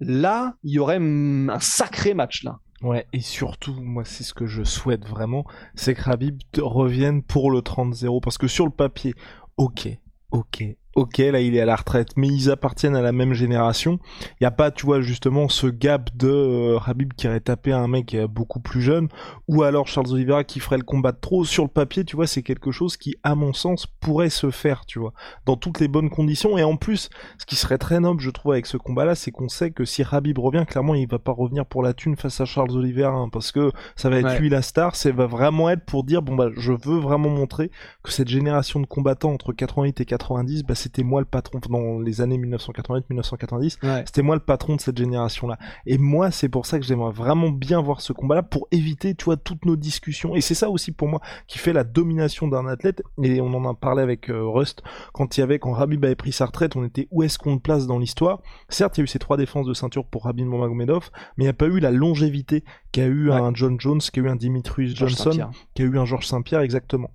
là, 0.00 0.54
il 0.62 0.72
y 0.72 0.78
aurait 0.78 0.98
un 1.00 1.60
sacré 1.60 2.14
match 2.14 2.44
là. 2.44 2.60
Ouais, 2.82 3.06
et 3.14 3.20
surtout, 3.20 3.72
moi, 3.72 4.04
c'est 4.04 4.24
ce 4.24 4.34
que 4.34 4.46
je 4.46 4.62
souhaite 4.62 5.06
vraiment, 5.06 5.46
c'est 5.74 5.94
que 5.94 6.10
Habib 6.10 6.38
te 6.52 6.60
revienne 6.60 7.22
pour 7.22 7.50
le 7.50 7.60
30-0, 7.60 8.20
parce 8.20 8.36
que 8.36 8.46
sur 8.46 8.66
le 8.66 8.70
papier, 8.70 9.14
ok, 9.56 9.88
ok, 10.32 10.64
ok, 10.94 11.18
là 11.18 11.40
il 11.40 11.54
est 11.56 11.60
à 11.60 11.64
la 11.64 11.76
retraite, 11.76 12.08
mais 12.16 12.28
ils 12.28 12.50
appartiennent 12.50 12.96
à 12.96 13.02
la 13.02 13.12
même 13.12 13.34
génération. 13.34 13.98
Il 14.40 14.44
y 14.44 14.46
a 14.46 14.50
pas, 14.50 14.70
tu 14.70 14.86
vois, 14.86 15.00
justement 15.00 15.48
ce 15.48 15.66
gap 15.66 16.10
de 16.16 16.28
euh, 16.28 16.78
Habib 16.84 17.12
qui 17.14 17.28
aurait 17.28 17.40
tapé 17.40 17.72
un 17.72 17.88
mec 17.88 18.14
euh, 18.14 18.26
beaucoup 18.26 18.60
plus 18.60 18.82
jeune, 18.82 19.08
ou 19.48 19.62
alors 19.62 19.86
Charles 19.86 20.12
Oliveira 20.12 20.44
qui 20.44 20.60
ferait 20.60 20.76
le 20.78 20.84
combat 20.84 21.12
de 21.12 21.18
trop. 21.20 21.44
Sur 21.44 21.64
le 21.64 21.68
papier, 21.70 22.04
tu 22.04 22.16
vois, 22.16 22.26
c'est 22.26 22.42
quelque 22.42 22.70
chose 22.70 22.96
qui, 22.96 23.16
à 23.22 23.34
mon 23.34 23.52
sens, 23.52 23.86
pourrait 23.86 24.30
se 24.30 24.50
faire, 24.50 24.86
tu 24.86 24.98
vois, 24.98 25.12
dans 25.46 25.56
toutes 25.56 25.80
les 25.80 25.88
bonnes 25.88 26.10
conditions. 26.10 26.56
Et 26.58 26.64
en 26.64 26.76
plus, 26.76 27.10
ce 27.38 27.46
qui 27.46 27.56
serait 27.56 27.78
très 27.78 28.00
noble, 28.00 28.20
je 28.20 28.30
trouve, 28.30 28.52
avec 28.52 28.66
ce 28.66 28.76
combat-là, 28.76 29.14
c'est 29.14 29.30
qu'on 29.30 29.48
sait 29.48 29.70
que 29.70 29.84
si 29.84 30.04
Habib 30.10 30.38
revient, 30.38 30.64
clairement, 30.66 30.94
il 30.94 31.08
va 31.08 31.18
pas 31.18 31.32
revenir 31.32 31.66
pour 31.66 31.82
la 31.82 31.92
thune 31.94 32.16
face 32.16 32.40
à 32.40 32.44
Charles 32.44 32.70
Oliveira, 32.72 33.12
hein, 33.12 33.28
parce 33.32 33.52
que 33.52 33.70
ça 33.96 34.08
va 34.10 34.18
être 34.18 34.24
Ouais. 34.24 34.38
lui 34.38 34.48
la 34.48 34.62
star, 34.62 34.96
ça 34.96 35.12
va 35.12 35.26
vraiment 35.26 35.68
être 35.68 35.84
pour 35.84 36.02
dire, 36.04 36.22
bon 36.22 36.34
bah, 36.34 36.48
je 36.56 36.72
veux 36.72 36.98
vraiment 36.98 37.28
montrer 37.28 37.70
que 38.02 38.10
cette 38.10 38.28
génération 38.28 38.80
de 38.80 38.86
combattants 38.86 39.32
entre 39.32 39.52
88 39.52 40.00
et 40.00 40.04
90, 40.06 40.62
bah, 40.64 40.74
c'était 40.84 41.02
moi 41.02 41.20
le 41.20 41.26
patron 41.26 41.58
dans 41.68 41.98
les 41.98 42.20
années 42.20 42.38
1988-1990. 42.38 43.78
Ouais. 43.82 44.02
C'était 44.06 44.22
moi 44.22 44.36
le 44.36 44.40
patron 44.40 44.76
de 44.76 44.80
cette 44.80 44.96
génération-là. 44.98 45.58
Et 45.86 45.98
moi, 45.98 46.30
c'est 46.30 46.48
pour 46.48 46.66
ça 46.66 46.78
que 46.78 46.84
j'aimerais 46.84 47.12
vraiment 47.12 47.50
bien 47.50 47.80
voir 47.80 48.00
ce 48.00 48.12
combat-là 48.12 48.42
pour 48.42 48.68
éviter, 48.70 49.14
tu 49.14 49.24
vois, 49.26 49.36
toutes 49.36 49.64
nos 49.64 49.76
discussions. 49.76 50.34
Et 50.36 50.40
c'est 50.40 50.54
ça 50.54 50.70
aussi 50.70 50.92
pour 50.92 51.08
moi 51.08 51.20
qui 51.46 51.58
fait 51.58 51.72
la 51.72 51.84
domination 51.84 52.48
d'un 52.48 52.66
athlète. 52.66 53.02
Et 53.22 53.40
on 53.40 53.52
en 53.54 53.68
a 53.68 53.74
parlé 53.74 54.02
avec 54.02 54.30
euh, 54.30 54.44
Rust 54.46 54.82
quand 55.12 55.36
il 55.36 55.40
y 55.40 55.42
avait, 55.42 55.58
quand 55.58 55.72
Rabib 55.72 56.04
avait 56.04 56.14
pris 56.14 56.32
sa 56.32 56.46
retraite, 56.46 56.76
on 56.76 56.84
était 56.84 57.08
où 57.10 57.22
est-ce 57.22 57.38
qu'on 57.38 57.54
le 57.54 57.60
place 57.60 57.86
dans 57.86 57.98
l'histoire? 57.98 58.40
Certes, 58.68 58.96
il 58.96 59.00
y 59.00 59.02
a 59.02 59.04
eu 59.04 59.08
ces 59.08 59.18
trois 59.18 59.36
défenses 59.36 59.66
de 59.66 59.74
ceinture 59.74 60.06
pour 60.06 60.24
Rabib 60.24 60.46
Nurmagomedov, 60.46 61.10
mais 61.36 61.44
il 61.44 61.46
n'y 61.46 61.50
a 61.50 61.54
pas 61.54 61.66
eu 61.66 61.80
la 61.80 61.90
longévité 61.90 62.64
qu'a 62.92 63.06
eu 63.06 63.30
Ouais. 63.30 63.36
un 63.36 63.54
John 63.54 63.80
Jones, 63.80 64.00
qu'a 64.12 64.20
eu 64.20 64.28
un 64.28 64.36
Dimitrius 64.36 64.94
Johnson, 64.94 65.48
qu'a 65.74 65.82
eu 65.84 65.98
un 65.98 66.04
Georges 66.04 66.26
Saint-Pierre 66.26 66.60
exactement. 66.60 67.10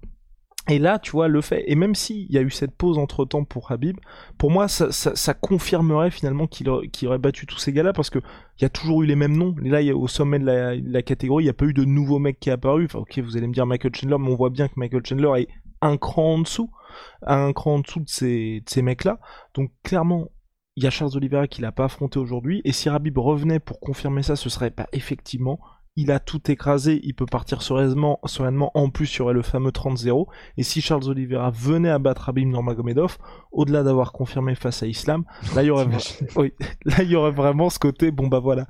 Et 0.67 0.77
là, 0.77 0.99
tu 0.99 1.11
vois, 1.11 1.27
le 1.27 1.41
fait, 1.41 1.63
et 1.67 1.75
même 1.75 1.95
s'il 1.95 2.31
y 2.31 2.37
a 2.37 2.41
eu 2.41 2.51
cette 2.51 2.75
pause 2.75 2.99
entre 2.99 3.25
temps 3.25 3.43
pour 3.43 3.71
Habib, 3.71 3.97
pour 4.37 4.51
moi, 4.51 4.67
ça, 4.67 5.33
confirmerait 5.33 6.11
finalement 6.11 6.47
qu'il 6.47 6.69
aurait, 6.69 7.17
battu 7.17 7.47
tous 7.47 7.57
ces 7.57 7.73
gars-là 7.73 7.93
parce 7.93 8.09
que 8.09 8.19
il 8.19 8.63
y 8.63 8.65
a 8.65 8.69
toujours 8.69 9.01
eu 9.01 9.05
les 9.07 9.15
mêmes 9.15 9.35
noms. 9.35 9.55
Et 9.63 9.69
là, 9.69 9.81
y 9.81 9.89
a, 9.89 9.95
au 9.95 10.07
sommet 10.07 10.37
de 10.37 10.45
la, 10.45 11.01
catégorie, 11.01 11.43
il 11.43 11.47
n'y 11.47 11.51
a 11.51 11.53
pas 11.53 11.65
eu 11.65 11.73
de 11.73 11.85
nouveaux 11.85 12.19
mecs 12.19 12.39
qui 12.39 12.49
est 12.49 12.53
apparu. 12.53 12.85
Enfin, 12.85 12.99
ok, 12.99 13.19
vous 13.19 13.37
allez 13.37 13.47
me 13.47 13.53
dire 13.53 13.65
Michael 13.65 13.95
Chandler, 13.95 14.17
mais 14.19 14.31
on 14.31 14.35
voit 14.35 14.51
bien 14.51 14.67
que 14.67 14.73
Michael 14.75 15.05
Chandler 15.05 15.41
est 15.41 15.47
un 15.81 15.97
cran 15.97 16.35
en 16.35 16.39
dessous, 16.39 16.69
un 17.25 17.53
cran 17.53 17.75
en 17.75 17.79
dessous 17.79 18.01
de 18.01 18.09
ces, 18.09 18.81
mecs-là. 18.81 19.19
Donc, 19.55 19.71
clairement, 19.83 20.27
il 20.75 20.83
y 20.83 20.87
a 20.87 20.91
Charles 20.91 21.15
Oliveira 21.15 21.47
qui 21.47 21.61
l'a 21.61 21.71
pas 21.71 21.85
affronté 21.85 22.19
aujourd'hui. 22.19 22.61
Et 22.63 22.73
si 22.73 22.89
Habib 22.89 23.17
revenait 23.17 23.59
pour 23.59 23.79
confirmer 23.79 24.21
ça, 24.21 24.35
ce 24.35 24.49
serait, 24.49 24.69
bah, 24.69 24.87
effectivement, 24.91 25.59
il 25.99 26.11
a 26.11 26.19
tout 26.19 26.49
écrasé, 26.49 27.01
il 27.03 27.13
peut 27.13 27.25
partir 27.25 27.61
sereinement, 27.61 28.21
sereinement. 28.23 28.71
En 28.73 28.89
plus, 28.89 29.13
il 29.13 29.19
y 29.19 29.21
aurait 29.21 29.33
le 29.33 29.41
fameux 29.41 29.71
30-0. 29.71 30.27
Et 30.55 30.63
si 30.63 30.79
Charles 30.79 31.09
Oliveira 31.09 31.51
venait 31.51 31.89
à 31.89 31.99
battre 31.99 32.29
Habib 32.29 32.47
Nurmagomedov, 32.47 33.17
au-delà 33.51 33.83
d'avoir 33.83 34.13
confirmé 34.13 34.55
face 34.55 34.81
à 34.81 34.87
Islam, 34.87 35.25
là 35.55 35.63
il 35.63 35.65
y 35.65 35.69
aurait, 35.69 35.87
oui, 36.37 36.53
là 36.85 37.03
il 37.03 37.09
y 37.09 37.17
aurait 37.17 37.31
vraiment 37.31 37.69
ce 37.69 37.79
côté, 37.79 38.11
bon 38.11 38.27
bah 38.27 38.39
voilà, 38.39 38.67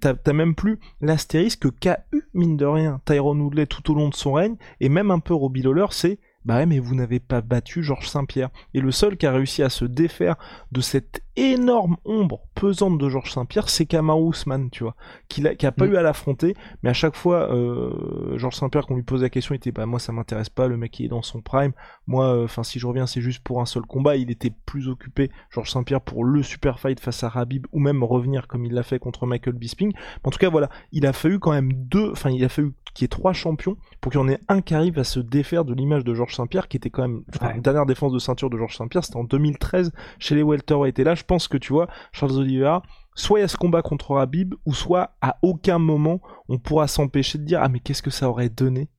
t'as 0.00 0.32
même 0.32 0.54
plus 0.54 0.80
l'astérisque 1.02 1.68
qu'a 1.78 2.04
eu 2.12 2.22
mine 2.32 2.56
de 2.56 2.64
rien 2.64 3.00
Tyrone 3.04 3.42
Woodley 3.42 3.66
tout 3.66 3.92
au 3.92 3.94
long 3.94 4.08
de 4.08 4.14
son 4.14 4.32
règne, 4.32 4.56
et 4.80 4.88
même 4.88 5.10
un 5.10 5.18
peu 5.18 5.34
Robbie 5.34 5.62
Lawler, 5.62 5.86
c'est 5.90 6.18
bah 6.44 6.56
ouais 6.56 6.66
mais 6.66 6.78
vous 6.78 6.94
n'avez 6.94 7.20
pas 7.20 7.40
battu 7.40 7.82
Georges 7.82 8.08
Saint-Pierre. 8.08 8.50
Et 8.74 8.80
le 8.80 8.90
seul 8.92 9.16
qui 9.16 9.26
a 9.26 9.32
réussi 9.32 9.62
à 9.62 9.68
se 9.70 9.84
défaire 9.84 10.36
de 10.72 10.80
cette 10.80 11.22
énorme 11.36 11.96
ombre 12.04 12.42
pesante 12.54 12.96
de 12.98 13.08
Georges 13.08 13.32
Saint-Pierre, 13.32 13.68
c'est 13.68 13.86
Kamaru 13.86 14.30
Usman, 14.30 14.70
tu 14.70 14.84
vois, 14.84 14.94
qui, 15.28 15.40
l'a- 15.40 15.54
qui 15.56 15.66
a 15.66 15.72
pas 15.72 15.86
Mm. 15.86 15.92
eu 15.92 15.96
à 15.96 16.02
l'affronter, 16.02 16.54
mais 16.82 16.90
à 16.90 16.92
chaque 16.92 17.16
fois, 17.16 17.52
euh, 17.52 18.38
Georges 18.38 18.54
Saint-Pierre, 18.54 18.86
qu'on 18.86 18.94
lui 18.94 19.02
pose 19.02 19.22
la 19.22 19.30
question, 19.30 19.54
il 19.54 19.56
était 19.56 19.72
bah 19.72 19.84
moi 19.86 19.98
ça 19.98 20.12
m'intéresse 20.12 20.48
pas, 20.48 20.68
le 20.68 20.76
mec 20.76 20.98
il 21.00 21.06
est 21.06 21.08
dans 21.08 21.22
son 21.22 21.40
prime, 21.40 21.72
moi, 22.06 22.42
enfin 22.44 22.62
si 22.62 22.78
je 22.78 22.86
reviens 22.86 23.06
c'est 23.06 23.20
juste 23.20 23.42
pour 23.42 23.60
un 23.60 23.66
seul 23.66 23.82
combat, 23.82 24.16
il 24.16 24.30
était 24.30 24.52
plus 24.66 24.88
occupé, 24.88 25.30
Georges 25.50 25.70
Saint-Pierre, 25.72 26.00
pour 26.02 26.24
le 26.24 26.42
super 26.44 26.78
fight 26.78 27.00
face 27.00 27.24
à 27.24 27.28
Rabib, 27.28 27.66
ou 27.72 27.80
même 27.80 28.04
revenir 28.04 28.46
comme 28.46 28.64
il 28.64 28.72
l'a 28.72 28.82
fait 28.84 28.98
contre 29.00 29.26
Michael 29.26 29.54
Bisping. 29.54 29.92
En 30.22 30.30
tout 30.30 30.38
cas 30.38 30.50
voilà, 30.50 30.68
il 30.92 31.04
a 31.06 31.12
fallu 31.12 31.40
quand 31.40 31.52
même 31.52 31.72
deux, 31.72 32.10
enfin 32.12 32.30
il 32.30 32.44
a 32.44 32.48
fallu 32.48 32.74
qu'il 32.94 33.02
y 33.02 33.06
ait 33.06 33.08
trois 33.08 33.32
champions 33.32 33.76
pour 34.00 34.12
qu'il 34.12 34.20
y 34.20 34.24
en 34.24 34.28
ait 34.28 34.38
un 34.48 34.60
qui 34.60 34.72
arrive 34.74 35.00
à 35.00 35.04
se 35.04 35.18
défaire 35.18 35.64
de 35.64 35.74
l'image 35.74 36.04
de 36.04 36.14
Georges 36.14 36.33
Saint-Pierre, 36.34 36.68
qui 36.68 36.76
était 36.76 36.90
quand 36.90 37.02
même, 37.02 37.22
enfin, 37.34 37.48
Ouais. 37.48 37.54
la 37.54 37.60
dernière 37.60 37.86
défense 37.86 38.12
de 38.12 38.18
ceinture 38.18 38.50
de 38.50 38.56
Georges 38.58 38.76
Saint-Pierre, 38.76 39.04
c'était 39.04 39.16
en 39.16 39.24
2013 39.24 39.92
chez 40.18 40.34
les 40.34 40.42
welterweight. 40.42 40.98
Et 40.98 41.04
là, 41.04 41.14
je 41.14 41.24
pense 41.24 41.48
que 41.48 41.56
tu 41.56 41.72
vois, 41.72 41.88
Charles 42.12 42.32
Oliveira, 42.32 42.82
soit 43.14 43.38
il 43.38 43.42
y 43.42 43.44
a 43.44 43.48
ce 43.48 43.56
combat 43.56 43.82
contre 43.82 44.16
Habib, 44.16 44.54
ou 44.66 44.74
soit 44.74 45.16
à 45.20 45.38
aucun 45.42 45.78
moment 45.78 46.20
on 46.48 46.58
pourra 46.58 46.88
s'empêcher 46.88 47.38
de 47.38 47.44
dire 47.44 47.60
ah 47.62 47.68
mais 47.68 47.78
qu'est-ce 47.80 48.02
que 48.02 48.10
ça 48.10 48.28
aurait 48.28 48.48
donné 48.48 48.90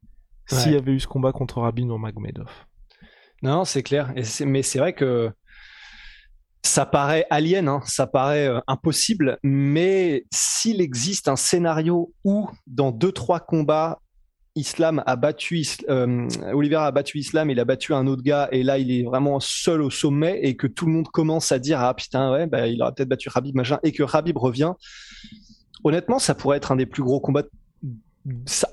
s'il 0.47 0.71
y 0.73 0.75
avait 0.75 0.91
eu 0.93 0.99
ce 0.99 1.07
combat 1.07 1.31
contre 1.31 1.61
Habib 1.63 1.85
Nurmagomedov. 1.85 2.49
Non, 3.41 3.65
c'est 3.65 3.83
clair. 3.83 4.13
Et 4.15 4.23
mais 4.45 4.61
c'est 4.63 4.79
vrai 4.79 4.93
que 4.93 5.31
ça 6.63 6.85
paraît 6.85 7.25
alien, 7.29 7.67
hein, 7.67 7.81
ça 7.85 8.07
paraît 8.07 8.47
euh, 8.47 8.59
impossible. 8.67 9.37
Mais 9.43 10.25
s'il 10.31 10.81
existe 10.81 11.27
un 11.27 11.35
scénario 11.35 12.13
où, 12.23 12.49
dans 12.65 12.91
deux 12.91 13.11
trois 13.11 13.39
combats, 13.39 13.99
Islam 14.55 15.03
a 15.05 15.15
battu 15.17 15.59
Is- 15.59 15.85
euh, 15.89 16.27
Oliveira 16.53 16.87
a 16.87 16.91
battu 16.91 17.19
Islam, 17.19 17.49
il 17.49 17.59
a 17.59 17.65
battu 17.65 17.93
un 17.93 18.07
autre 18.07 18.23
gars, 18.23 18.47
et 18.51 18.63
là 18.63 18.77
il 18.77 18.91
est 18.91 19.03
vraiment 19.03 19.39
seul 19.39 19.81
au 19.81 19.89
sommet, 19.89 20.39
et 20.43 20.55
que 20.55 20.67
tout 20.67 20.85
le 20.85 20.93
monde 20.93 21.07
commence 21.09 21.51
à 21.51 21.59
dire 21.59 21.79
ah 21.81 21.93
putain 21.93 22.31
ouais, 22.31 22.47
bah, 22.47 22.67
il 22.67 22.81
aurait 22.81 22.93
peut-être 22.93 23.09
battu 23.09 23.29
Habib 23.33 23.55
machin, 23.55 23.79
et 23.83 23.91
que 23.91 24.03
Habib 24.11 24.37
revient. 24.37 24.73
Honnêtement, 25.83 26.19
ça 26.19 26.33
pourrait 26.33 26.57
être 26.57 26.71
un 26.71 26.77
des 26.77 26.85
plus 26.85 27.03
gros 27.03 27.19
combats, 27.19 27.43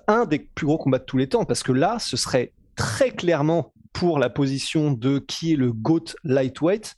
un 0.07 0.25
des 0.25 0.39
plus 0.39 0.67
gros 0.67 0.79
combats 0.79 0.99
de 0.99 1.05
tous 1.05 1.19
les 1.19 1.29
temps, 1.29 1.45
parce 1.45 1.63
que 1.63 1.73
là, 1.73 1.99
ce 1.99 2.17
serait 2.17 2.53
très 2.77 3.11
clairement 3.11 3.73
pour 3.93 4.19
la 4.19 4.31
position 4.31 4.93
de 4.93 5.19
qui 5.19 5.53
est 5.53 5.57
le 5.57 5.73
GOAT 5.73 6.15
lightweight. 6.25 6.97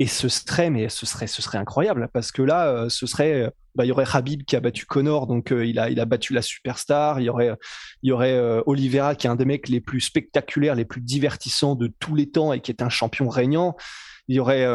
Et 0.00 0.06
ce 0.06 0.28
serait, 0.28 0.70
mais 0.70 0.88
ce 0.88 1.06
serait, 1.06 1.26
ce 1.26 1.40
serait 1.40 1.58
incroyable 1.58 2.08
parce 2.12 2.32
que 2.32 2.42
là, 2.42 2.66
euh, 2.66 2.88
ce 2.88 3.06
serait, 3.06 3.44
euh, 3.44 3.50
bah, 3.76 3.84
il 3.84 3.88
y 3.88 3.92
aurait 3.92 4.06
Habib 4.12 4.42
qui 4.44 4.56
a 4.56 4.60
battu 4.60 4.86
Connor, 4.86 5.28
donc 5.28 5.52
euh, 5.52 5.64
il 5.64 5.78
a, 5.78 5.88
il 5.88 6.00
a 6.00 6.04
battu 6.04 6.32
la 6.32 6.42
superstar. 6.42 7.20
Il 7.20 7.24
y 7.24 7.28
aurait, 7.28 7.52
il 8.02 8.08
y 8.08 8.12
aurait 8.12 8.36
Oliveira 8.66 9.14
qui 9.14 9.26
est 9.26 9.30
un 9.30 9.36
des 9.36 9.44
mecs 9.44 9.68
les 9.68 9.80
plus 9.80 10.00
spectaculaires, 10.00 10.74
les 10.74 10.84
plus 10.84 11.00
divertissants 11.00 11.76
de 11.76 11.92
tous 11.98 12.14
les 12.14 12.30
temps 12.30 12.52
et 12.52 12.60
qui 12.60 12.72
est 12.72 12.82
un 12.82 12.88
champion 12.88 13.28
régnant. 13.28 13.76
Il 14.26 14.36
y 14.36 14.40
aurait, 14.40 14.66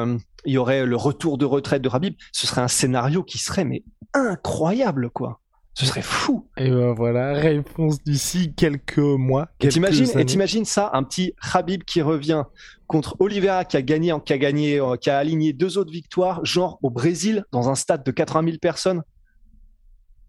y 0.45 0.57
aurait 0.57 0.85
le 0.85 0.95
retour 0.95 1.37
de 1.37 1.45
retraite 1.45 1.81
de 1.81 1.89
Habib. 1.91 2.15
Ce 2.31 2.47
serait 2.47 2.61
un 2.61 2.67
scénario 2.67 3.23
qui 3.23 3.39
serait 3.39 3.65
mais 3.65 3.83
incroyable, 4.13 5.09
quoi. 5.09 5.41
Ce 5.73 5.85
serait 5.85 6.01
fou. 6.01 6.47
Et 6.57 6.69
ben 6.69 6.93
voilà, 6.93 7.33
réponse 7.33 8.03
d'ici 8.03 8.53
quelques 8.53 8.97
mois. 8.97 9.43
Et 9.43 9.63
quelques 9.63 9.73
t'imagines, 9.73 10.07
et 10.07 10.15
années. 10.15 10.25
t'imagines 10.25 10.65
ça, 10.65 10.89
un 10.93 11.03
petit 11.03 11.33
Habib 11.53 11.83
qui 11.83 12.01
revient 12.01 12.43
contre 12.87 13.15
Oliveira 13.19 13.63
qui 13.65 13.77
a 13.77 13.81
gagné, 13.81 14.13
qui 14.25 14.33
a 14.33 14.37
gagné, 14.37 14.79
euh, 14.81 14.95
qui 14.97 15.09
a 15.09 15.17
aligné 15.17 15.53
deux 15.53 15.77
autres 15.77 15.91
victoires, 15.91 16.43
genre 16.43 16.79
au 16.81 16.89
Brésil, 16.89 17.45
dans 17.51 17.69
un 17.69 17.75
stade 17.75 18.03
de 18.03 18.11
80 18.11 18.45
000 18.45 18.57
personnes. 18.57 19.03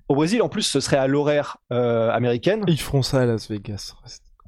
Au 0.08 0.14
Brésil, 0.14 0.42
en 0.42 0.48
plus, 0.48 0.62
ce 0.62 0.80
serait 0.80 0.98
à 0.98 1.06
l'horaire 1.06 1.56
euh, 1.72 2.10
américaine. 2.10 2.64
Ils 2.68 2.80
feront 2.80 3.02
ça 3.02 3.22
à 3.22 3.26
Las 3.26 3.48
Vegas. 3.50 3.94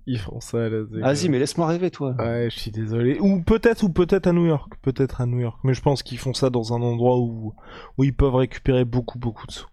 Ils 0.06 0.18
feront 0.18 0.40
ça 0.40 0.58
à 0.64 0.68
Las 0.68 0.88
Vegas. 0.88 1.06
Vas-y, 1.06 1.28
mais 1.28 1.38
laisse-moi 1.38 1.66
rêver, 1.68 1.90
toi. 1.90 2.14
Ouais, 2.18 2.48
je 2.50 2.58
suis 2.58 2.70
désolé. 2.70 3.18
Ou 3.20 3.40
peut-être, 3.42 3.82
ou 3.82 3.88
peut-être 3.88 4.26
à 4.26 4.32
New 4.32 4.46
York. 4.46 4.72
Peut-être 4.82 5.20
à 5.20 5.26
New 5.26 5.38
York. 5.40 5.58
Mais 5.64 5.72
je 5.72 5.80
pense 5.80 6.02
qu'ils 6.02 6.18
font 6.18 6.34
ça 6.34 6.50
dans 6.50 6.74
un 6.74 6.82
endroit 6.82 7.18
où, 7.18 7.54
où 7.96 8.04
ils 8.04 8.14
peuvent 8.14 8.34
récupérer 8.34 8.84
beaucoup, 8.84 9.18
beaucoup 9.18 9.46
de 9.46 9.52
sous. 9.52 9.66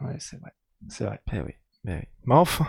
Ouais, 0.00 0.16
c'est 0.18 0.40
vrai. 0.40 0.52
C'est 0.88 1.04
vrai. 1.04 1.20
Ben 1.30 1.44
oui, 1.46 1.52
ben 1.84 1.98
oui. 2.00 2.08
Mais 2.24 2.34
enfin, 2.34 2.66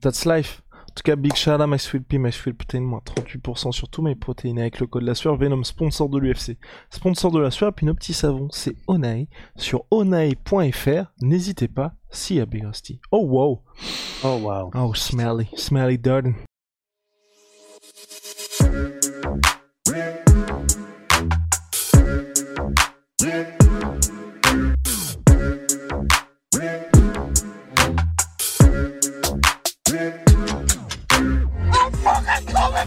that's 0.00 0.24
life. 0.24 0.62
En 0.72 0.94
tout 0.94 1.02
cas, 1.02 1.16
Big 1.16 1.34
Shout 1.36 1.50
out 1.52 1.68
My 1.68 1.78
Sweet 1.78 2.06
Pea, 2.08 2.18
My 2.18 2.32
Sweet 2.32 2.56
Protein, 2.56 2.80
moins 2.80 3.02
38% 3.04 3.72
sur 3.72 3.88
tous 3.88 4.02
mes 4.02 4.14
protéines 4.14 4.58
avec 4.58 4.80
le 4.80 4.86
code 4.86 5.02
la 5.02 5.14
sueur. 5.14 5.36
Venom, 5.36 5.62
sponsor 5.62 6.08
de 6.08 6.18
l'UFC. 6.18 6.58
Sponsor 6.90 7.30
de 7.30 7.38
la 7.38 7.50
sueur, 7.50 7.72
puis 7.72 7.86
nos 7.86 7.94
petits 7.94 8.14
savons, 8.14 8.48
c'est 8.50 8.74
Onae. 8.86 9.26
Sur 9.56 9.84
onae.fr, 9.90 11.12
n'hésitez 11.20 11.68
pas, 11.68 11.94
si 12.10 12.40
à 12.40 12.46
Big 12.46 12.64
Rusty. 12.64 13.00
Oh 13.12 13.24
wow. 13.24 13.62
Oh, 14.24 14.38
wow. 14.42 14.70
Oh, 14.74 14.94
smelly, 14.94 15.48
smelly 15.56 15.98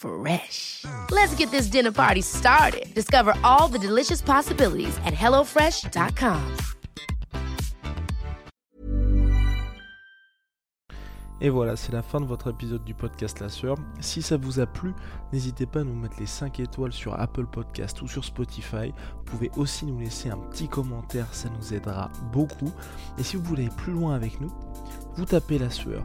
Fresh. 0.00 0.86
Let's 1.10 1.34
get 1.34 1.50
this 1.50 1.66
dinner 1.66 1.92
party 1.92 2.22
started. 2.22 2.86
Discover 2.94 3.34
all 3.44 3.68
the 3.68 3.78
delicious 3.78 4.22
possibilities 4.22 4.96
at 5.04 5.12
hellofresh.com. 5.12 6.40
Et 11.42 11.48
voilà, 11.48 11.74
c'est 11.76 11.92
la 11.92 12.02
fin 12.02 12.20
de 12.20 12.26
votre 12.26 12.50
épisode 12.50 12.84
du 12.84 12.94
podcast 12.94 13.40
La 13.40 13.48
Sueur. 13.48 13.76
Si 14.00 14.20
ça 14.20 14.36
vous 14.36 14.60
a 14.60 14.66
plu, 14.66 14.92
n'hésitez 15.32 15.64
pas 15.64 15.80
à 15.80 15.84
nous 15.84 15.94
mettre 15.94 16.16
les 16.18 16.26
5 16.26 16.60
étoiles 16.60 16.92
sur 16.92 17.18
Apple 17.18 17.46
Podcast 17.46 18.02
ou 18.02 18.08
sur 18.08 18.24
Spotify. 18.24 18.92
Vous 19.16 19.24
pouvez 19.24 19.50
aussi 19.56 19.86
nous 19.86 19.98
laisser 19.98 20.28
un 20.28 20.36
petit 20.36 20.68
commentaire, 20.68 21.26
ça 21.32 21.48
nous 21.48 21.74
aidera 21.74 22.10
beaucoup. 22.32 22.70
Et 23.18 23.22
si 23.22 23.36
vous 23.36 23.42
voulez 23.42 23.70
plus 23.78 23.92
loin 23.92 24.14
avec 24.14 24.38
nous, 24.40 24.52
vous 25.16 25.24
tapez 25.24 25.58
La 25.58 25.70
Sueur 25.70 26.04